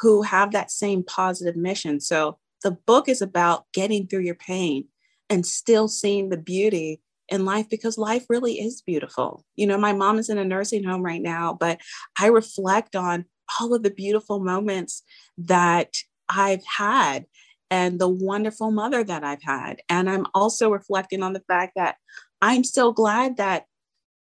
[0.00, 2.00] who have that same positive mission.
[2.00, 4.88] So the book is about getting through your pain
[5.28, 9.44] and still seeing the beauty in life because life really is beautiful.
[9.56, 11.80] You know, my mom is in a nursing home right now, but
[12.18, 13.24] I reflect on
[13.60, 15.02] all of the beautiful moments
[15.38, 15.94] that
[16.28, 17.26] I've had
[17.70, 19.80] and the wonderful mother that I've had.
[19.88, 21.96] And I'm also reflecting on the fact that
[22.40, 23.64] I'm so glad that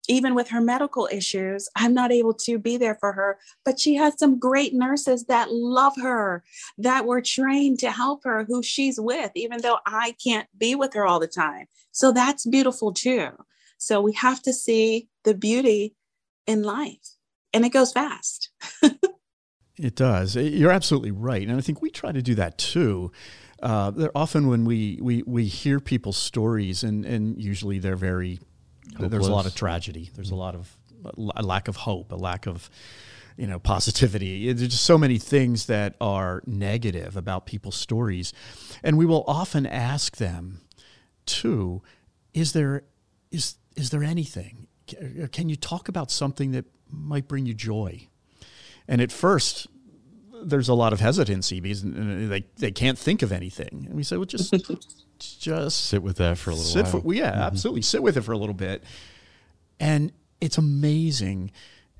[0.07, 3.39] even with her medical issues, I'm not able to be there for her.
[3.63, 6.43] But she has some great nurses that love her,
[6.77, 10.93] that were trained to help her, who she's with, even though I can't be with
[10.93, 11.67] her all the time.
[11.91, 13.29] So that's beautiful too.
[13.77, 15.95] So we have to see the beauty
[16.47, 17.17] in life,
[17.53, 18.49] and it goes fast.
[19.77, 20.35] it does.
[20.35, 21.47] You're absolutely right.
[21.47, 23.11] And I think we try to do that too.
[23.61, 28.39] Uh, often when we, we, we hear people's stories, and, and usually they're very
[28.93, 29.11] Hopeless.
[29.11, 30.09] There's a lot of tragedy.
[30.13, 30.75] There's a lot of
[31.35, 32.69] a lack of hope, a lack of
[33.37, 34.51] you know positivity.
[34.51, 38.33] There's just so many things that are negative about people's stories,
[38.83, 40.61] and we will often ask them,
[41.25, 41.81] too,
[42.33, 42.83] is there
[43.31, 44.67] is is there anything?
[44.91, 48.07] Uh, can you talk about something that might bring you joy?
[48.87, 49.67] And at first,
[50.43, 53.85] there's a lot of hesitancy because uh, they, they can't think of anything.
[53.87, 54.53] And we say, well, just
[55.31, 57.01] just sit with that for a little sit while.
[57.01, 57.41] For, yeah, mm-hmm.
[57.41, 57.81] absolutely.
[57.81, 58.83] Sit with it for a little bit.
[59.79, 61.51] And it's amazing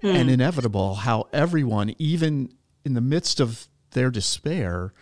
[0.01, 0.13] mm.
[0.13, 2.53] and inevitable how everyone, even
[2.85, 4.93] in the midst of their despair,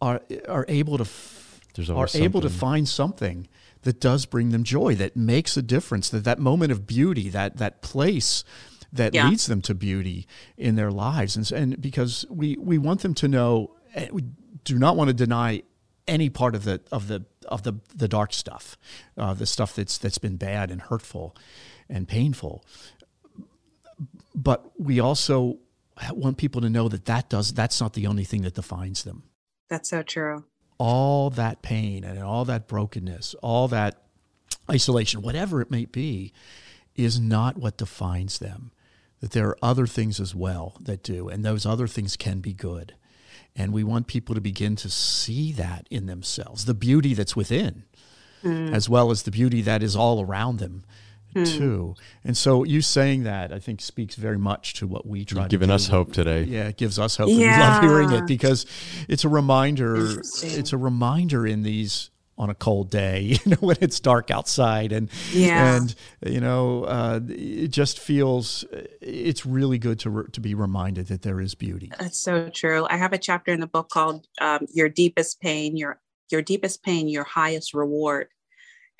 [0.00, 2.22] are are able to are something.
[2.22, 3.48] able to find something
[3.82, 7.56] that does bring them joy, that makes a difference, that that moment of beauty, that
[7.58, 8.44] that place
[8.92, 9.28] that yeah.
[9.28, 13.28] leads them to beauty in their lives, and, and because we we want them to
[13.28, 14.24] know, eh, we
[14.64, 15.62] do not want to deny
[16.06, 18.76] any part of the of the of the the dark stuff,
[19.16, 21.36] uh, the stuff that's that's been bad and hurtful
[21.88, 22.64] and painful.
[24.34, 25.58] But we also
[26.12, 29.24] want people to know that that does that's not the only thing that defines them.
[29.68, 30.44] That's so true.
[30.78, 34.02] All that pain and all that brokenness, all that
[34.70, 36.32] isolation, whatever it may be,
[36.96, 38.72] is not what defines them.
[39.20, 42.52] That there are other things as well that do, and those other things can be
[42.52, 42.94] good.
[43.54, 47.84] And we want people to begin to see that in themselves, the beauty that's within,
[48.42, 48.72] mm.
[48.72, 50.84] as well as the beauty that is all around them.
[51.34, 51.44] Hmm.
[51.44, 51.94] too.
[52.24, 55.42] And so you saying that I think speaks very much to what we try.
[55.42, 56.42] You've given us hope today.
[56.42, 57.30] Yeah, it gives us hope.
[57.30, 57.36] Yeah.
[57.36, 58.66] we love hearing it because
[59.08, 60.20] it's a reminder.
[60.20, 64.92] It's a reminder in these on a cold day, you know, when it's dark outside,
[64.92, 65.76] and yeah.
[65.76, 65.94] and
[66.26, 68.64] you know, uh, it just feels
[69.00, 71.90] it's really good to re- to be reminded that there is beauty.
[71.98, 72.86] That's so true.
[72.88, 76.82] I have a chapter in the book called um, "Your Deepest Pain, Your Your Deepest
[76.82, 78.28] Pain, Your Highest Reward,"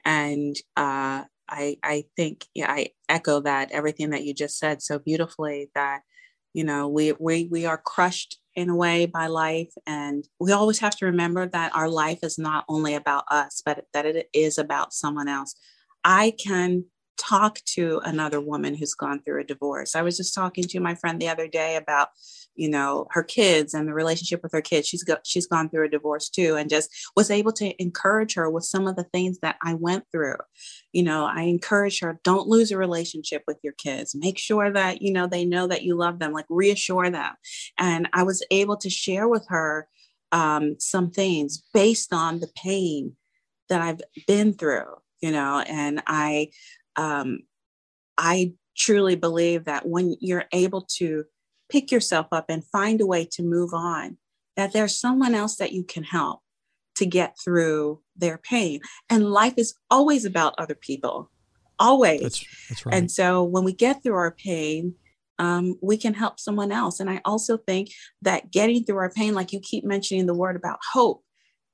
[0.05, 4.99] and uh, I I think yeah, I echo that everything that you just said so
[4.99, 6.03] beautifully that
[6.55, 10.79] you know we we we are crushed in a way by life and we always
[10.79, 14.59] have to remember that our life is not only about us but that it is
[14.59, 15.55] about someone else.
[16.05, 16.85] I can
[17.19, 19.95] talk to another woman who's gone through a divorce.
[19.95, 22.09] I was just talking to my friend the other day about
[22.55, 24.87] you know her kids and the relationship with her kids.
[24.87, 28.51] She's got she's gone through a divorce too and just was able to encourage her
[28.51, 30.37] with some of the things that i went through.
[30.93, 34.15] You know i encourage her don't lose a relationship with your kids.
[34.15, 37.35] Make sure that you know they know that you love them like reassure them.
[37.79, 39.89] And i was able to share with her
[40.33, 43.17] um, some things based on the pain
[43.69, 44.87] that i've been through
[45.21, 46.49] you know and i
[46.97, 47.41] um,
[48.19, 51.25] i truly believe that when you're able to
[51.73, 54.19] pick yourself up and find a way to move on,
[54.57, 56.41] that there's someone else that you can help
[56.95, 58.81] to get through their pain.
[59.09, 61.31] And life is always about other people,
[61.79, 62.21] always.
[62.21, 62.95] That's, that's right.
[62.95, 64.95] And so when we get through our pain,
[65.39, 67.01] um, we can help someone else.
[67.01, 67.89] And I also think
[68.21, 71.25] that getting through our pain, like you keep mentioning the word about hope,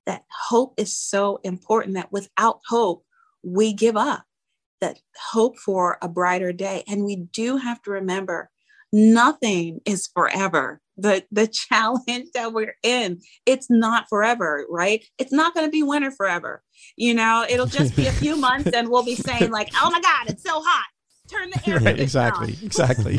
[0.07, 3.05] that hope is so important that without hope,
[3.43, 4.25] we give up.
[4.81, 4.99] That
[5.33, 6.85] hope for a brighter day.
[6.87, 8.51] And we do have to remember
[8.93, 10.81] nothing is forever.
[10.97, 15.05] The the challenge that we're in, it's not forever, right?
[15.19, 16.63] It's not going to be winter forever.
[16.97, 20.01] You know, it'll just be a few months and we'll be saying like, "Oh my
[20.01, 20.87] god, it's so hot."
[21.31, 22.65] Turn the air right, exactly, on.
[22.65, 23.19] exactly.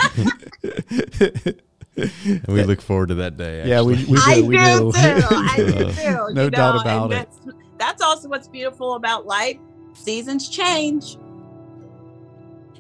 [1.96, 3.60] and we look forward to that day.
[3.60, 3.70] Actually.
[3.70, 4.24] Yeah, we, we do.
[4.26, 5.36] I we do, do.
[5.36, 6.34] I do too.
[6.34, 7.16] no doubt about it.
[7.16, 7.40] That's,
[7.78, 9.58] that's also what's beautiful about life.
[9.94, 11.18] Seasons change.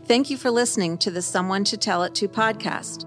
[0.10, 3.06] Thank you for listening to the Someone to Tell It To podcast.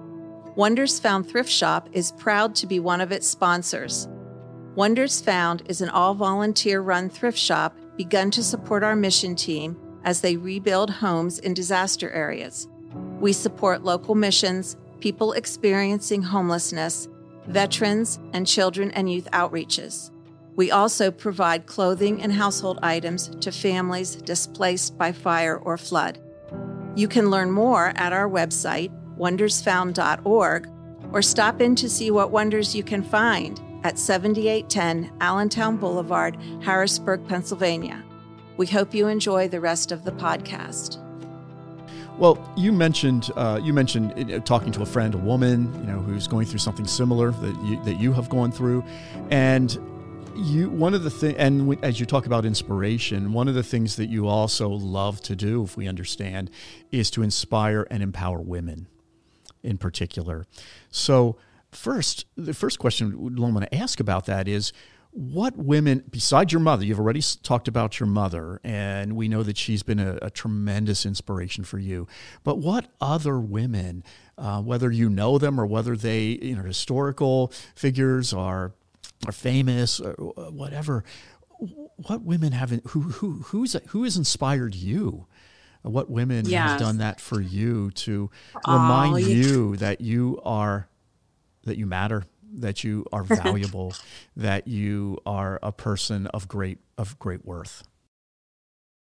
[0.55, 4.07] Wonders Found Thrift Shop is proud to be one of its sponsors.
[4.77, 9.77] Wonders Found is an all volunteer run thrift shop begun to support our mission team
[10.05, 12.69] as they rebuild homes in disaster areas.
[13.19, 17.09] We support local missions, people experiencing homelessness,
[17.49, 20.13] veterans, and children and youth outreaches.
[20.55, 26.21] We also provide clothing and household items to families displaced by fire or flood.
[26.95, 30.69] You can learn more at our website, wondersfound.org,
[31.13, 37.27] or stop in to see what wonders you can find at 7810 Allentown Boulevard, Harrisburg,
[37.29, 38.03] Pennsylvania.
[38.57, 40.99] We hope you enjoy the rest of the podcast.
[42.19, 46.29] Well, you mentioned uh, you mentioned talking to a friend, a woman, you know, who's
[46.29, 48.85] going through something similar that you, that you have gone through,
[49.31, 49.79] and
[50.37, 53.97] you one of the things and as you talk about inspiration one of the things
[53.97, 56.51] that you also love to do if we understand
[56.91, 58.89] is to inspire and empower women
[59.63, 60.47] in particular.
[60.91, 61.37] So
[61.71, 64.73] first the first question i want to ask about that is
[65.11, 69.57] what women besides your mother you've already talked about your mother and we know that
[69.57, 72.07] she's been a, a tremendous inspiration for you.
[72.45, 74.05] But what other women
[74.39, 78.73] uh, whether you know them or whether they you know historical figures are
[79.27, 80.13] are famous or
[80.51, 81.05] whatever
[81.97, 85.27] what women haven't who who who's who has inspired you
[85.83, 86.71] what women yes.
[86.71, 88.31] has done that for you to
[88.67, 90.89] remind oh, you that you are
[91.65, 93.95] that you matter that you are valuable
[94.37, 97.85] that you are a person of great of great worth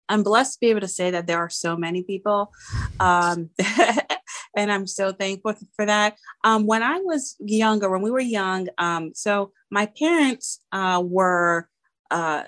[0.08, 2.52] i'm blessed to be able to say that there are so many people
[3.00, 3.50] um,
[4.56, 6.16] and I'm so thankful for that.
[6.44, 11.68] Um, when I was younger, when we were young, um, so my parents uh, were
[12.10, 12.44] uh,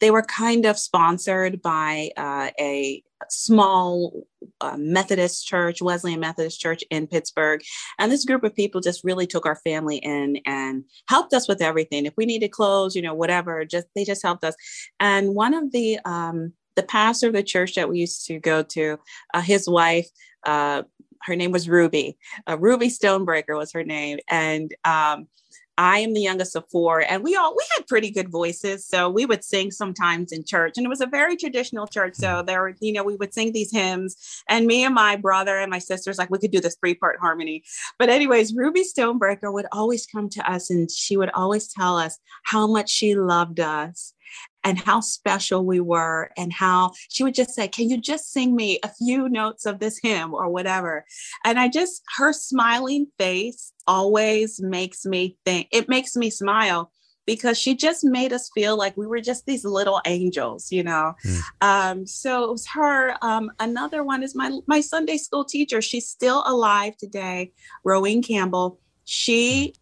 [0.00, 4.26] they were kind of sponsored by uh, a small
[4.62, 7.60] uh, Methodist church, Wesleyan Methodist church in Pittsburgh.
[7.98, 11.60] And this group of people just really took our family in and helped us with
[11.60, 12.06] everything.
[12.06, 14.54] If we needed clothes, you know, whatever, just they just helped us.
[14.98, 18.62] And one of the um, the pastor of the church that we used to go
[18.62, 18.98] to,
[19.34, 20.08] uh, his wife
[20.44, 20.82] uh,
[21.22, 22.16] her name was Ruby.
[22.48, 25.28] Uh, Ruby Stonebreaker was her name, and um,
[25.78, 29.08] I am the youngest of four, and we all we had pretty good voices, so
[29.08, 32.16] we would sing sometimes in church, and it was a very traditional church.
[32.16, 32.46] So mm.
[32.46, 35.70] there, were, you know, we would sing these hymns, and me and my brother and
[35.70, 37.64] my sisters, like we could do this three part harmony.
[37.98, 42.18] But anyways, Ruby Stonebreaker would always come to us, and she would always tell us
[42.44, 44.12] how much she loved us
[44.64, 48.54] and how special we were and how she would just say can you just sing
[48.54, 51.04] me a few notes of this hymn or whatever
[51.44, 56.90] and i just her smiling face always makes me think it makes me smile
[57.26, 61.14] because she just made us feel like we were just these little angels, you know.
[61.24, 61.40] Mm.
[61.60, 63.14] Um, so it was her.
[63.22, 65.80] Um, another one is my my Sunday school teacher.
[65.80, 67.52] She's still alive today,
[67.84, 68.80] Rowan Campbell.
[69.04, 69.74] She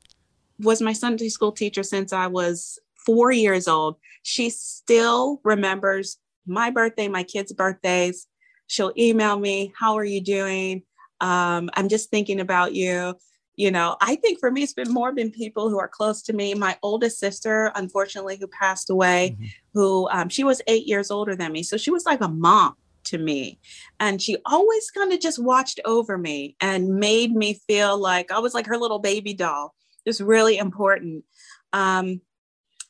[0.58, 2.78] was my Sunday school teacher since I was
[3.08, 3.96] four years old.
[4.22, 8.26] She still remembers my birthday, my kids' birthdays.
[8.66, 10.82] She'll email me, How are you doing?
[11.22, 13.14] Um, I'm just thinking about you.
[13.56, 16.34] You know, I think for me, it's been more been people who are close to
[16.34, 16.52] me.
[16.52, 19.46] My oldest sister, unfortunately, who passed away, mm-hmm.
[19.72, 21.62] who um, she was eight years older than me.
[21.62, 23.58] So she was like a mom to me.
[24.00, 28.38] And she always kind of just watched over me and made me feel like I
[28.38, 29.74] was like her little baby doll.
[30.06, 31.24] Just really important.
[31.72, 32.20] Um,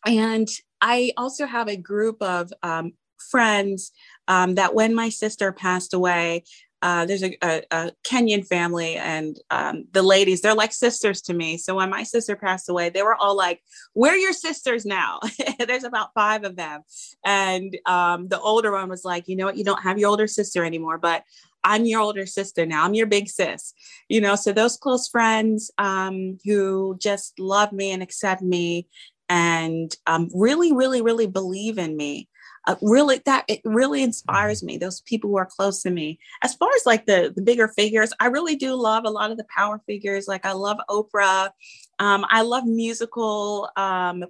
[0.07, 0.49] and
[0.81, 3.93] I also have a group of um, friends
[4.29, 6.45] um, that when my sister passed away,
[6.81, 11.35] uh, there's a, a, a, Kenyan family, and um, the ladies, they're like sisters to
[11.35, 11.59] me.
[11.59, 13.61] So when my sister passed away, they were all like,
[13.97, 15.19] We're your sisters now.
[15.67, 16.83] there's about five of them.
[17.25, 19.57] And um, the older one was like, You know what?
[19.57, 21.25] You don't have your older sister anymore, but
[21.65, 22.85] I'm your older sister now.
[22.85, 23.75] I'm your big sis.
[24.09, 28.87] You know, so those close friends um, who just love me and accept me
[29.29, 32.29] and um, really, really, really believe in me.
[32.67, 34.77] Uh, really, that it really inspires me.
[34.77, 36.19] Those people who are close to me.
[36.43, 39.39] As far as like the the bigger figures, I really do love a lot of
[39.39, 40.29] the power figures.
[40.29, 41.51] Like I love Oprah.
[41.99, 44.25] Um, I love musical um,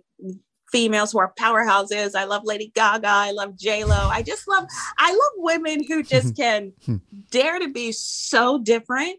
[0.70, 2.14] females who are powerhouses.
[2.14, 3.08] I love Lady Gaga.
[3.08, 4.08] I love J Lo.
[4.08, 4.66] I just love
[4.98, 6.72] I love women who just can
[7.30, 9.18] dare to be so different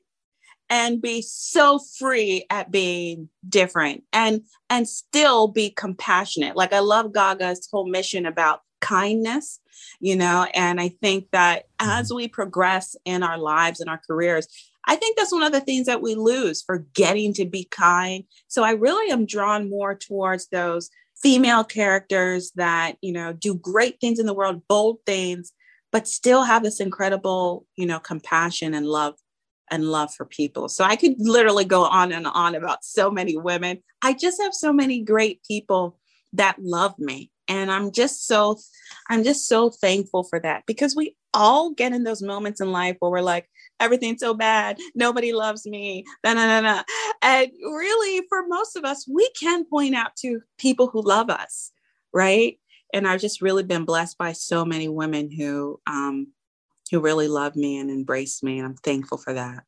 [0.70, 7.13] and be so free at being different and and still be compassionate like i love
[7.13, 9.59] gaga's whole mission about kindness
[9.99, 12.17] you know and i think that as mm-hmm.
[12.17, 14.47] we progress in our lives and our careers
[14.88, 18.63] i think that's one of the things that we lose forgetting to be kind so
[18.63, 20.89] i really am drawn more towards those
[21.22, 25.51] female characters that you know do great things in the world bold things
[25.91, 29.15] but still have this incredible you know compassion and love
[29.72, 30.70] and love for people.
[30.70, 33.82] So I could literally go on and on about so many women.
[34.01, 35.97] I just have so many great people
[36.34, 37.32] that love me.
[37.47, 38.59] And I'm just so
[39.09, 42.97] I'm just so thankful for that because we all get in those moments in life
[42.99, 43.49] where we're like,
[43.80, 46.84] everything's so bad, nobody loves me, na na na.
[47.22, 51.72] And really, for most of us, we can point out to people who love us,
[52.13, 52.59] right?
[52.93, 56.28] And I've just really been blessed by so many women who um,
[56.91, 58.57] who really love me and embrace me.
[58.59, 59.63] And I'm thankful for that.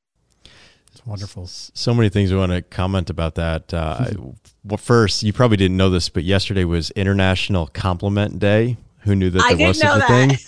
[0.91, 1.47] It's wonderful.
[1.47, 3.73] So many things we want to comment about that.
[3.73, 4.11] Uh,
[4.63, 8.77] well, first, you probably didn't know this, but yesterday was International Compliment Day.
[9.01, 10.07] Who knew that there was such a that.
[10.07, 10.37] thing?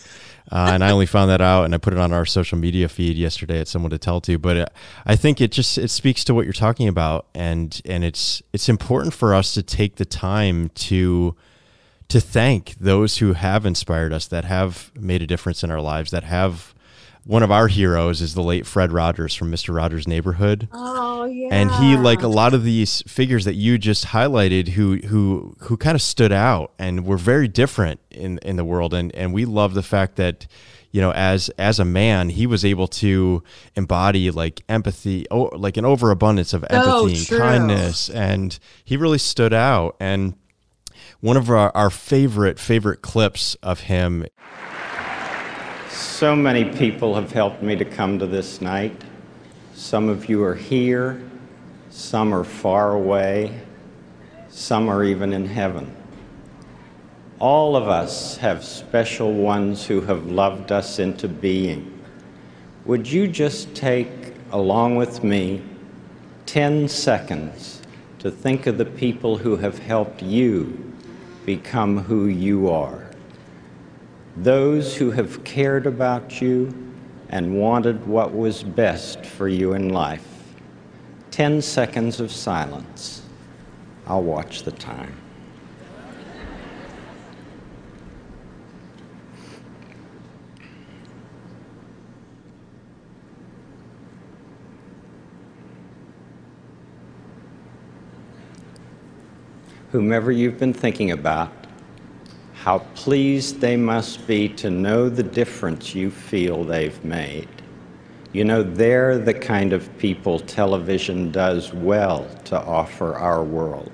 [0.52, 2.90] Uh, and I only found that out, and I put it on our social media
[2.90, 4.38] feed yesterday at someone to tell to.
[4.38, 4.72] But it, uh,
[5.06, 8.68] I think it just it speaks to what you're talking about, and and it's it's
[8.68, 11.36] important for us to take the time to
[12.10, 16.12] to thank those who have inspired us, that have made a difference in our lives,
[16.12, 16.74] that have
[17.26, 19.74] one of our heroes is the late Fred Rogers from Mr.
[19.74, 20.68] Rogers' Neighborhood.
[20.74, 21.50] Oh yeah.
[21.52, 25.78] And he like a lot of these figures that you just highlighted who who who
[25.78, 29.46] kind of stood out and were very different in in the world and and we
[29.46, 30.48] love the fact that
[30.92, 33.42] you know as as a man he was able to
[33.76, 39.18] embody like empathy oh like an overabundance of empathy oh, and kindness and he really
[39.18, 40.36] stood out and
[41.24, 44.26] one of our, our favorite, favorite clips of him.
[45.90, 49.02] So many people have helped me to come to this night.
[49.74, 51.24] Some of you are here,
[51.90, 53.58] some are far away,
[54.50, 55.96] some are even in heaven.
[57.40, 62.02] All of us have special ones who have loved us into being.
[62.84, 64.10] Would you just take,
[64.52, 65.64] along with me,
[66.48, 67.82] 10 seconds
[68.20, 70.93] to think of the people who have helped you
[71.46, 73.10] become who you are.
[74.38, 76.74] Those who have cared about you
[77.30, 80.28] and wanted what was best for you in life.
[81.32, 83.24] 10 seconds of silence.
[84.06, 85.16] I'll watch the time.
[99.94, 101.52] Whomever you've been thinking about,
[102.56, 107.48] how pleased they must be to know the difference you feel they've made.
[108.32, 113.92] You know, they're the kind of people television does well to offer our world.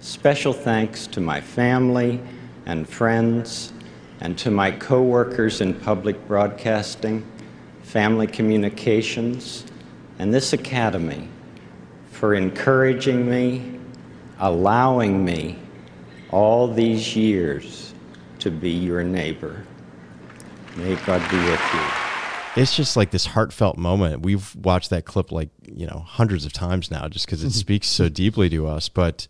[0.00, 2.20] Special thanks to my family
[2.66, 3.72] and friends
[4.20, 7.26] and to my coworkers in public broadcasting,
[7.82, 9.64] family communications,
[10.20, 11.26] and this academy
[12.12, 13.79] for encouraging me,
[14.40, 15.58] allowing me
[16.30, 17.94] all these years
[18.38, 19.64] to be your neighbor.
[20.76, 21.80] May God be with you.
[22.56, 24.22] It's just like this heartfelt moment.
[24.22, 27.86] We've watched that clip like, you know, hundreds of times now just because it speaks
[27.86, 28.88] so deeply to us.
[28.88, 29.28] But,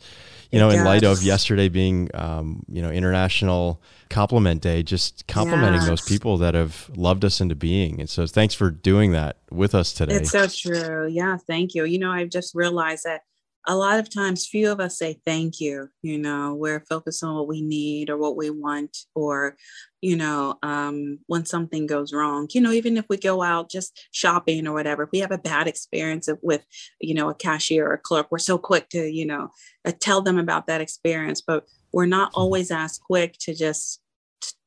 [0.50, 5.82] you know, in light of yesterday being, um, you know, International Compliment Day, just complimenting
[5.82, 5.88] yes.
[5.88, 8.00] those people that have loved us into being.
[8.00, 10.14] And so thanks for doing that with us today.
[10.14, 11.06] It's so true.
[11.08, 11.36] Yeah.
[11.36, 11.84] Thank you.
[11.84, 13.22] You know, I've just realized that
[13.66, 17.34] a lot of times few of us say thank you you know we're focused on
[17.34, 19.56] what we need or what we want or
[20.00, 24.08] you know um, when something goes wrong you know even if we go out just
[24.12, 26.64] shopping or whatever if we have a bad experience with
[27.00, 29.50] you know a cashier or a clerk we're so quick to you know
[29.84, 32.40] uh, tell them about that experience but we're not mm-hmm.
[32.40, 34.00] always as quick to just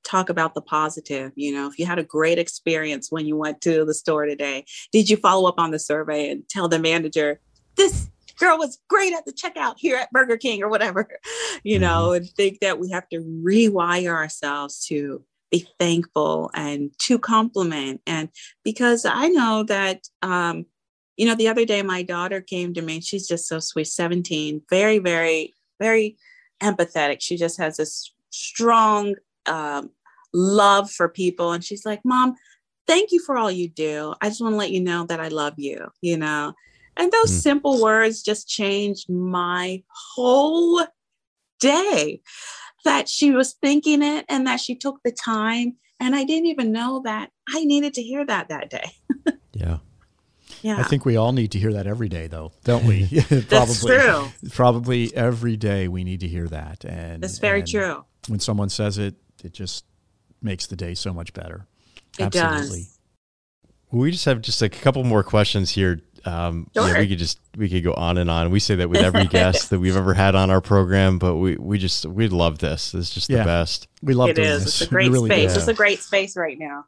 [0.03, 3.59] talk about the positive you know if you had a great experience when you went
[3.61, 7.39] to the store today did you follow up on the survey and tell the manager
[7.75, 8.09] this
[8.43, 11.07] girl was great at the checkout here at Burger King or whatever,
[11.63, 12.15] you know, mm-hmm.
[12.15, 18.01] and think that we have to rewire ourselves to be thankful and to compliment.
[18.05, 18.29] And
[18.63, 20.65] because I know that, um,
[21.15, 24.63] you know, the other day my daughter came to me, she's just so sweet, 17,
[24.69, 26.17] very, very, very
[26.61, 27.17] empathetic.
[27.21, 29.15] She just has this strong
[29.45, 29.91] um,
[30.33, 31.51] love for people.
[31.51, 32.35] And she's like, Mom,
[32.87, 34.15] thank you for all you do.
[34.21, 36.53] I just want to let you know that I love you, you know.
[36.97, 37.41] And those mm.
[37.41, 40.85] simple words just changed my whole
[41.59, 42.21] day.
[42.85, 45.77] That she was thinking it and that she took the time.
[46.01, 48.91] And I didn't even know that I needed to hear that that day.
[49.53, 49.77] yeah.
[50.61, 50.79] Yeah.
[50.79, 53.07] I think we all need to hear that every day, though, don't we?
[53.27, 54.27] probably, That's true.
[54.51, 56.85] Probably every day we need to hear that.
[56.85, 58.05] And that's very and true.
[58.29, 59.83] When someone says it, it just
[60.41, 61.67] makes the day so much better.
[62.17, 62.83] It Absolutely.
[62.83, 62.99] does.
[63.91, 66.87] We just have just a couple more questions here um, sure.
[66.87, 68.51] yeah, we could just we could go on and on.
[68.51, 71.57] We say that with every guest that we've ever had on our program, but we
[71.57, 72.93] we just we love this.
[72.93, 73.39] It's just yeah.
[73.39, 73.87] the best.
[74.01, 74.39] We love it.
[74.39, 74.81] Is this.
[74.81, 75.55] it's a great really space.
[75.55, 76.85] It's a great space right now.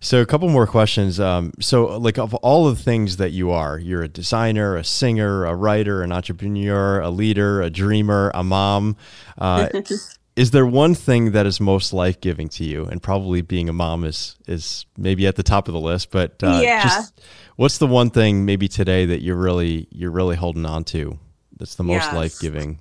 [0.00, 1.18] So a couple more questions.
[1.18, 5.44] Um, so like of all the things that you are, you're a designer, a singer,
[5.44, 8.96] a writer, an entrepreneur, a leader, a dreamer, a mom.
[9.36, 9.68] Uh,
[10.36, 12.84] is there one thing that is most life giving to you?
[12.84, 16.12] And probably being a mom is is maybe at the top of the list.
[16.12, 16.84] But uh, yeah.
[16.84, 17.20] just
[17.58, 21.18] what's the one thing maybe today that you're really you're really holding on to
[21.58, 22.14] that's the most yes.
[22.14, 22.78] life giving?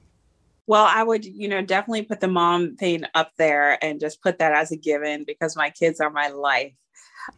[0.67, 4.37] Well, I would, you know, definitely put the mom thing up there and just put
[4.37, 6.73] that as a given because my kids are my life.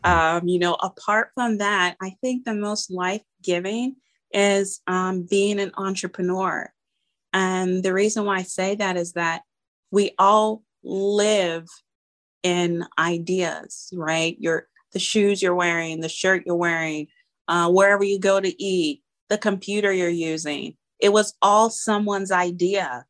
[0.03, 0.09] Mm.
[0.09, 3.95] Um, you know, apart from that, I think the most life giving
[4.33, 6.71] is um, being an entrepreneur.
[7.31, 9.43] And the reason why I say that is that
[9.91, 11.67] we all live
[12.43, 14.35] in ideas, right?
[14.39, 17.07] Your the shoes you're wearing, the shirt you're wearing,
[17.50, 20.76] uh, wherever you go to eat, the computer you're using.
[21.00, 23.06] It was all someone's idea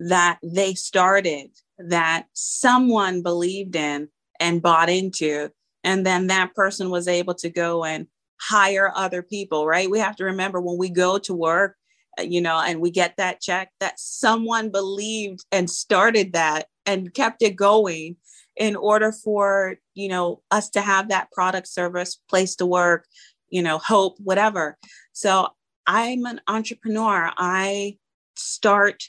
[0.00, 4.08] that they started, that someone believed in
[4.40, 5.50] and bought into.
[5.84, 8.06] And then that person was able to go and
[8.40, 9.90] hire other people, right?
[9.90, 11.76] We have to remember when we go to work,
[12.18, 17.42] you know, and we get that check that someone believed and started that and kept
[17.42, 18.16] it going
[18.56, 23.06] in order for, you know, us to have that product, service, place to work,
[23.54, 24.76] you know, hope, whatever.
[25.12, 25.48] So
[25.86, 27.30] I'm an entrepreneur.
[27.36, 27.98] I
[28.34, 29.04] start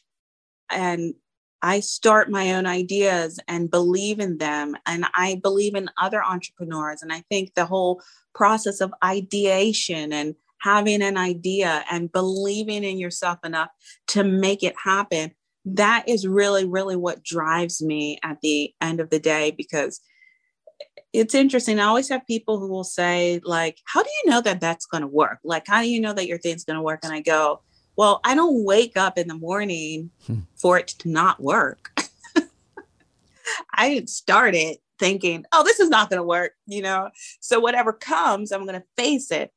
[0.69, 1.15] and
[1.63, 4.75] I start my own ideas and believe in them.
[4.85, 7.01] And I believe in other entrepreneurs.
[7.01, 8.03] And I think the whole
[8.35, 13.69] process of ideation and having an idea and believing in yourself enough
[14.09, 15.31] to make it happen
[15.67, 19.99] that is really really what drives me at the end of the day because
[21.13, 21.79] it's interesting.
[21.79, 25.01] I always have people who will say like how do you know that that's going
[25.01, 25.39] to work?
[25.43, 26.99] Like how do you know that your thing's going to work?
[27.03, 27.61] And i go
[27.97, 30.39] well i don't wake up in the morning hmm.
[30.55, 31.91] for it to not work.
[33.73, 37.09] I didn't start it thinking oh this is not going to work you know?
[37.39, 39.51] So whatever comes i'm going to face it.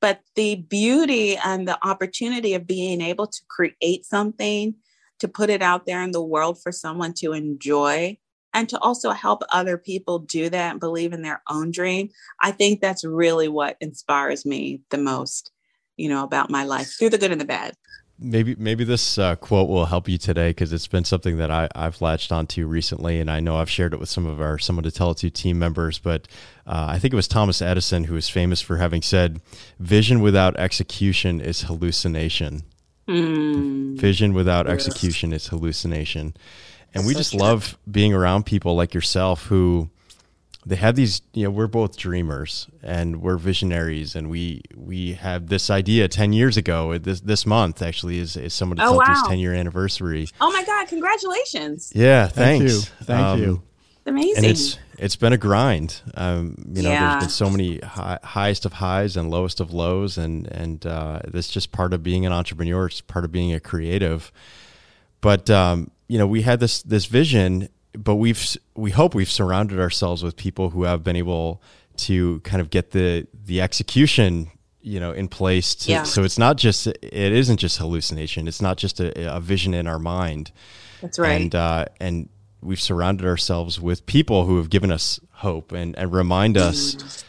[0.00, 4.74] But the beauty and the opportunity of being able to create something,
[5.20, 8.18] to put it out there in the world for someone to enjoy,
[8.54, 12.50] and to also help other people do that and believe in their own dream, I
[12.52, 15.50] think that's really what inspires me the most,
[15.96, 17.74] you know, about my life through the good and the bad.
[18.18, 21.68] maybe maybe this uh, quote will help you today because it's been something that I,
[21.74, 24.84] I've latched onto recently, and I know I've shared it with some of our someone
[24.84, 25.98] to tell it to team members.
[25.98, 26.28] But
[26.66, 29.40] uh, I think it was Thomas Edison who was famous for having said,
[29.78, 32.62] "Vision without execution is hallucination."
[33.08, 33.98] Mm.
[33.98, 34.74] Vision without yes.
[34.74, 36.34] execution is hallucination,
[36.94, 39.90] and That's we just love being around people like yourself who
[40.64, 45.48] they have these you know we're both dreamers and we're visionaries and we we have
[45.48, 49.24] this idea 10 years ago this this month actually is, is someone to oh, wow.
[49.26, 50.28] 10 year anniversary.
[50.40, 51.92] Oh my god congratulations.
[51.94, 52.62] Yeah thanks.
[52.62, 53.04] Thank you.
[53.04, 53.62] Thank um, you
[54.06, 54.36] amazing.
[54.36, 56.00] and it's it's been a grind.
[56.14, 57.12] Um, you know yeah.
[57.12, 61.20] there's been so many high, highest of highs and lowest of lows and and uh,
[61.26, 62.86] this just part of being an entrepreneur.
[62.86, 64.30] It's part of being a creative
[65.22, 69.80] but um, you know we had this this vision but we've we hope we've surrounded
[69.80, 71.62] ourselves with people who have been able
[71.96, 74.50] to kind of get the the execution
[74.82, 76.02] you know in place to, yeah.
[76.02, 79.86] so it's not just it isn't just hallucination it's not just a, a vision in
[79.86, 80.52] our mind
[81.00, 82.28] that's right and uh, and
[82.60, 87.24] we've surrounded ourselves with people who have given us hope and and remind us mm.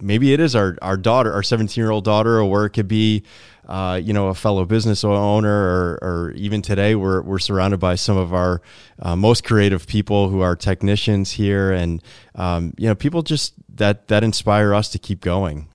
[0.00, 2.88] maybe it is our our daughter our 17 year old daughter or where it could
[2.88, 3.22] be
[3.66, 7.96] uh, you know, a fellow business owner, or, or, even today, we're, we're surrounded by
[7.96, 8.62] some of our
[9.00, 12.02] uh, most creative people who are technicians here, and
[12.36, 15.68] um, you know, people just that that inspire us to keep going.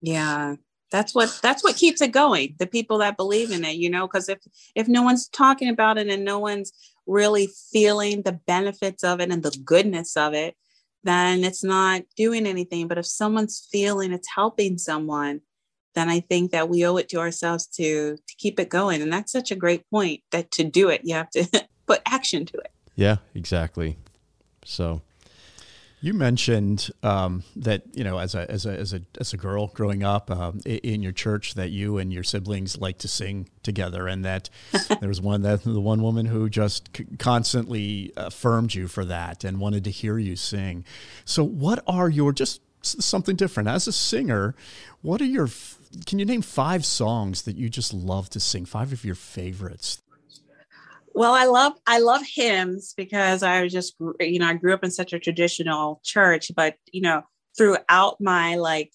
[0.00, 0.56] Yeah,
[0.90, 2.54] that's what that's what keeps it going.
[2.58, 4.38] The people that believe in it, you know, because if
[4.74, 6.72] if no one's talking about it and no one's
[7.06, 10.56] really feeling the benefits of it and the goodness of it,
[11.02, 12.88] then it's not doing anything.
[12.88, 15.42] But if someone's feeling it's helping someone
[15.94, 19.02] then I think that we owe it to ourselves to to keep it going.
[19.02, 22.46] And that's such a great point that to do it, you have to put action
[22.46, 22.70] to it.
[22.96, 23.96] Yeah, exactly.
[24.64, 25.02] So
[26.04, 29.68] you mentioned um, that you know as a as a as a as a girl
[29.68, 34.06] growing up um, in your church that you and your siblings like to sing together,
[34.06, 34.50] and that
[35.00, 39.44] there was one that the one woman who just c- constantly affirmed you for that
[39.44, 40.84] and wanted to hear you sing.
[41.24, 44.54] So, what are your just something different as a singer?
[45.00, 45.48] What are your
[46.06, 48.64] can you name five songs that you just love to sing?
[48.64, 50.02] Five of your favorites.
[51.14, 54.82] Well, I love I love hymns because I was just you know I grew up
[54.84, 57.22] in such a traditional church, but you know
[57.56, 58.92] throughout my like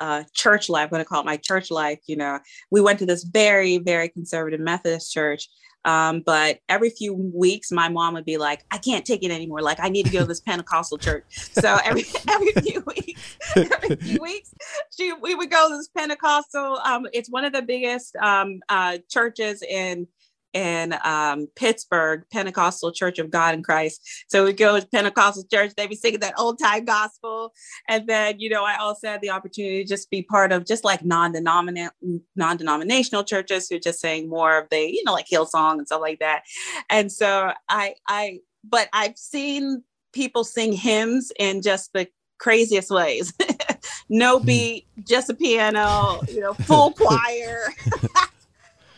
[0.00, 2.00] uh, church life, what to call it my church life.
[2.06, 2.40] You know,
[2.70, 5.48] we went to this very very conservative Methodist church,
[5.84, 9.62] um, but every few weeks, my mom would be like, "I can't take it anymore.
[9.62, 13.96] Like, I need to go to this Pentecostal church." So every every few weeks, every
[13.96, 14.54] few weeks,
[14.96, 16.78] she we would go to this Pentecostal.
[16.84, 20.06] Um, it's one of the biggest um, uh, churches in
[20.52, 24.00] in um, Pittsburgh, Pentecostal Church of God in Christ.
[24.28, 27.52] So we go to Pentecostal church, they be singing that old time gospel.
[27.88, 30.84] And then, you know, I also had the opportunity to just be part of just
[30.84, 31.90] like non-denominational
[32.36, 36.18] non-denominational churches who just sang more of the, you know, like Hillsong and stuff like
[36.20, 36.42] that.
[36.88, 39.82] And so I I but I've seen
[40.12, 43.32] people sing hymns in just the craziest ways.
[44.08, 44.46] no hmm.
[44.46, 47.72] beat, just a piano, you know, full choir.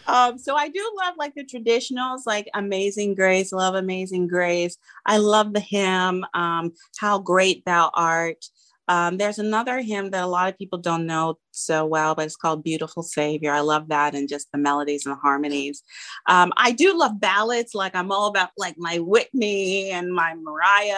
[0.07, 4.77] Um, so I do love like the traditionals, like Amazing Grace, love Amazing Grace.
[5.07, 8.45] I love the hymn, um, How Great Thou Art.
[8.89, 12.37] Um, there's another hymn that a lot of people don't know so well, but it's
[12.37, 13.53] called Beautiful Savior.
[13.53, 15.83] I love that and just the melodies and the harmonies.
[16.27, 20.97] Um, I do love ballads, like I'm all about like my Whitney and my Mariah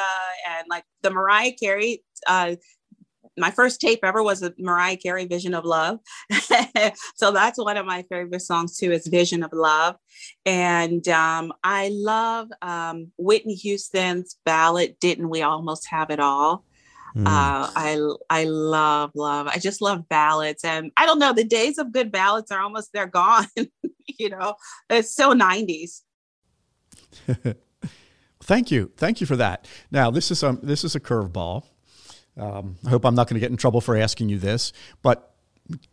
[0.49, 2.57] and like the Mariah Carey uh,
[3.37, 5.99] my first tape ever was a Mariah Carey Vision of Love.
[7.17, 9.97] so that's one of my favorite songs too, is Vision of Love.
[10.47, 16.65] And um, I love um, Whitney Houston's ballad, Didn't We Almost Have It All?
[17.17, 17.27] Mm.
[17.27, 19.47] Uh, I I love love.
[19.47, 21.33] I just love ballads, and I don't know.
[21.33, 23.47] The days of good ballads are almost they're gone.
[24.19, 24.57] you know,
[24.91, 26.01] it's so '90s.
[28.45, 29.67] Thank you, thank you for that.
[29.91, 31.65] Now this is um this is a curveball.
[32.37, 34.73] Um, I hope I'm not going to get in trouble for asking you this,
[35.03, 35.35] but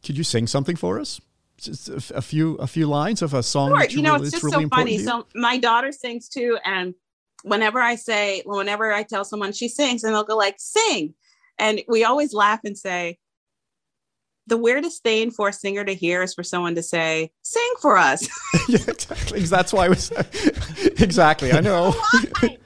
[0.03, 1.21] could you sing something for us?
[1.57, 3.69] Just a, a few a few lines of a song.
[3.69, 3.83] Sure.
[3.83, 4.97] You, you know, it's just really so funny.
[4.97, 6.95] So my daughter sings too, and
[7.43, 11.13] whenever I say, whenever I tell someone she sings, and they'll go like, "Sing,"
[11.59, 13.19] and we always laugh and say,
[14.47, 17.95] the weirdest thing for a singer to hear is for someone to say, "Sing for
[17.95, 18.27] us."
[18.67, 19.41] yeah, exactly.
[19.41, 20.11] That's why I was
[20.99, 21.51] exactly.
[21.51, 21.93] I know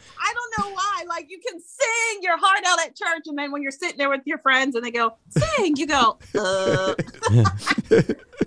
[0.55, 1.03] don't know why.
[1.07, 4.09] Like you can sing your heart out at church, and then when you're sitting there
[4.09, 6.17] with your friends and they go sing, you go.
[6.37, 6.93] Uh.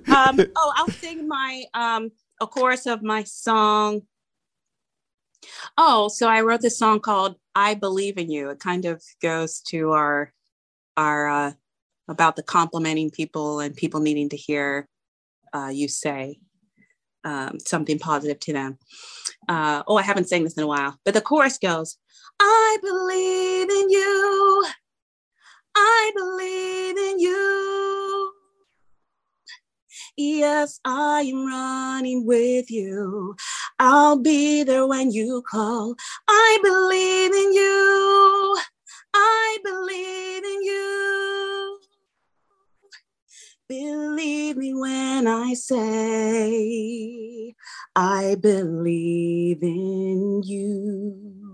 [0.08, 4.02] um, oh, I'll sing my um, a chorus of my song.
[5.76, 9.60] Oh, so I wrote this song called "I Believe in You." It kind of goes
[9.68, 10.32] to our
[10.96, 11.52] our uh,
[12.08, 14.88] about the complimenting people and people needing to hear
[15.54, 16.38] uh, you say.
[17.24, 18.78] um, something positive to them.
[19.48, 21.96] Uh, oh, I haven't sang this in a while, but the chorus goes,
[22.40, 24.64] I believe in you.
[25.76, 28.32] I believe in you.
[30.16, 33.36] Yes, I am running with you.
[33.78, 35.94] I'll be there when you call.
[36.28, 38.58] I believe in you.
[39.14, 41.80] I believe in you.
[43.68, 47.54] Believe me when I say,
[47.94, 51.47] I believe in you.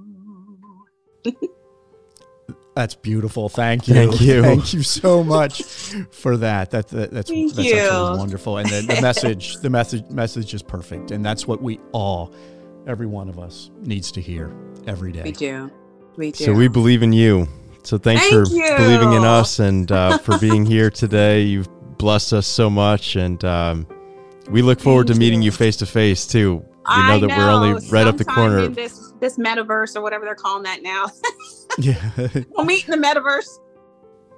[2.74, 3.48] That's beautiful.
[3.48, 3.94] Thank you.
[3.94, 4.42] Thank you.
[4.42, 5.62] Thank you so much
[6.10, 6.72] for that.
[6.72, 7.78] That, that that's Thank that's you.
[7.78, 8.58] absolutely wonderful.
[8.58, 11.12] And the, the message, the message, message is perfect.
[11.12, 12.34] And that's what we all,
[12.86, 14.52] every one of us, needs to hear
[14.88, 15.22] every day.
[15.22, 15.70] We do.
[16.16, 16.44] We do.
[16.44, 17.48] So we believe in you.
[17.84, 18.76] So thanks Thank for you.
[18.76, 21.42] believing in us and uh, for being here today.
[21.42, 21.68] You've
[21.98, 23.86] blessed us so much, and um,
[24.48, 25.46] we look forward Thank to meeting you.
[25.46, 26.56] you face to face too.
[26.56, 28.88] We I know that we're only right up the sometime corner.
[29.24, 31.06] This metaverse or whatever they're calling that now.
[31.76, 31.96] Yeah.
[32.50, 33.58] we'll meet in the metaverse.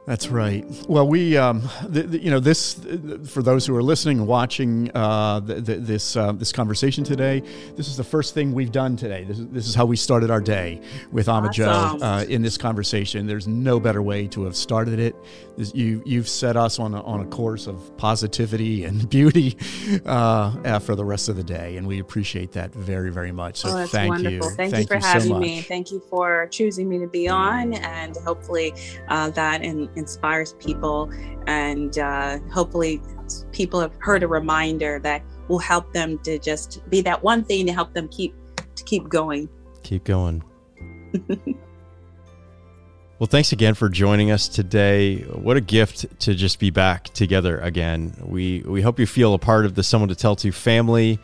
[0.07, 0.65] That's right.
[0.89, 2.75] Well, we, um, th- th- you know, this
[3.27, 7.43] for those who are listening and watching uh, th- th- this uh, this conversation today.
[7.75, 9.25] This is the first thing we've done today.
[9.25, 10.81] This is, this is how we started our day
[11.11, 12.03] with Amma Jo Awesome.
[12.05, 13.27] uh, in this conversation.
[13.27, 15.17] There's no better way to have started it.
[15.57, 19.57] This, you you've set us on a, on a course of positivity and beauty
[20.07, 23.57] uh, uh, for the rest of the day, and we appreciate that very very much.
[23.57, 24.51] So oh, that's thank wonderful.
[24.51, 24.55] you.
[24.55, 25.41] Thank, you for so having much.
[25.41, 25.63] me.
[25.63, 28.73] Thank you for choosing me to be on, and hopefully
[29.09, 31.11] uh, that in, inspires people,
[31.47, 33.01] and uh, hopefully
[33.53, 37.67] people have heard a reminder that will help them to just be that one thing
[37.67, 38.35] to help them keep
[38.75, 39.49] to keep going.
[39.83, 40.43] Keep going.
[43.19, 45.19] well, thanks again for joining us today.
[45.23, 48.15] What a gift to just be back together again.
[48.21, 51.19] We we hope you feel a part of the Someone to Tell to family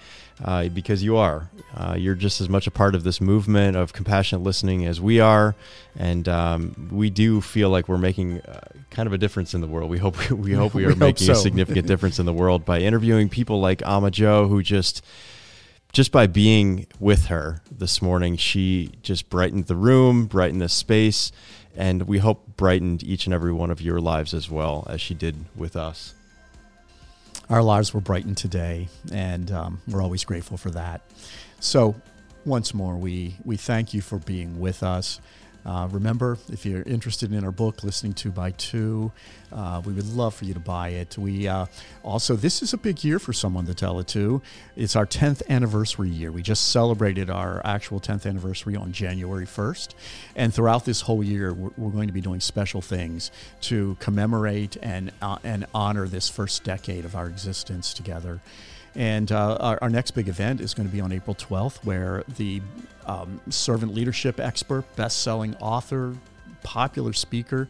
[0.44, 1.50] uh, because you are.
[1.74, 5.20] Uh, you're just as much a part of this movement of compassionate listening as we
[5.20, 5.54] are,
[5.96, 8.60] and um, we do feel like we're making uh,
[8.90, 9.90] kind of a difference in the world.
[9.90, 12.80] We hope we hope we are We making a significant difference in the world by
[12.80, 15.02] interviewing people like Amma Jo, who just
[15.92, 21.32] just by being with her this morning, she just brightened the room, brightened the space,
[21.76, 25.14] and we hope brightened each and every one of your lives as well as she
[25.14, 26.14] did with us.
[27.50, 31.02] Our lives were brightened today, and um, we're always grateful for that.
[31.62, 31.94] So,
[32.44, 35.20] once more, we, we thank you for being with us.
[35.64, 39.12] Uh, remember, if you're interested in our book, Listening 2by2,
[39.52, 41.16] uh, we would love for you to buy it.
[41.16, 41.66] We uh,
[42.02, 44.42] also, this is a big year for someone to tell it to.
[44.74, 46.32] It's our 10th anniversary year.
[46.32, 49.94] We just celebrated our actual 10th anniversary on January 1st.
[50.34, 54.78] And throughout this whole year, we're, we're going to be doing special things to commemorate
[54.82, 58.40] and, uh, and honor this first decade of our existence together.
[58.94, 62.24] And uh, our, our next big event is going to be on April 12th, where
[62.36, 62.60] the
[63.06, 66.14] um, servant leadership expert, best selling author,
[66.62, 67.68] popular speaker,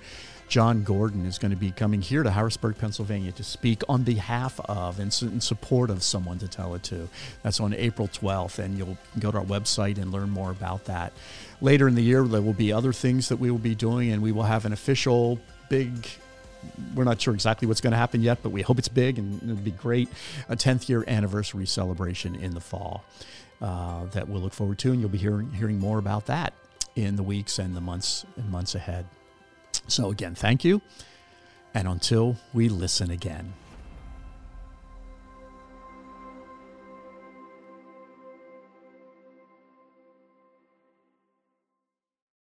[0.53, 4.61] Jon Gordon is going to be coming here to Harrisburg, Pennsylvania to speak on behalf
[4.67, 7.09] of and in support of someone to tell it to.
[7.43, 11.15] That's on April 12th, and you'll go to our website and learn more about that.
[11.63, 14.23] Later in the year, there will be other things that we will be doing, and
[14.23, 15.39] we will have an official
[15.71, 16.07] big
[16.95, 19.43] we're not sure exactly what's going to happen yet, but we hope it's big and
[19.43, 20.09] it'll be great.
[20.49, 23.05] A 10th year anniversary celebration in the fall
[23.61, 26.53] uh, that we'll look forward to, and you'll be hearing hearing more about that
[26.97, 29.07] in the weeks and the months and months ahead.
[29.89, 30.83] So again, thank you,
[31.75, 33.55] and until we listen again.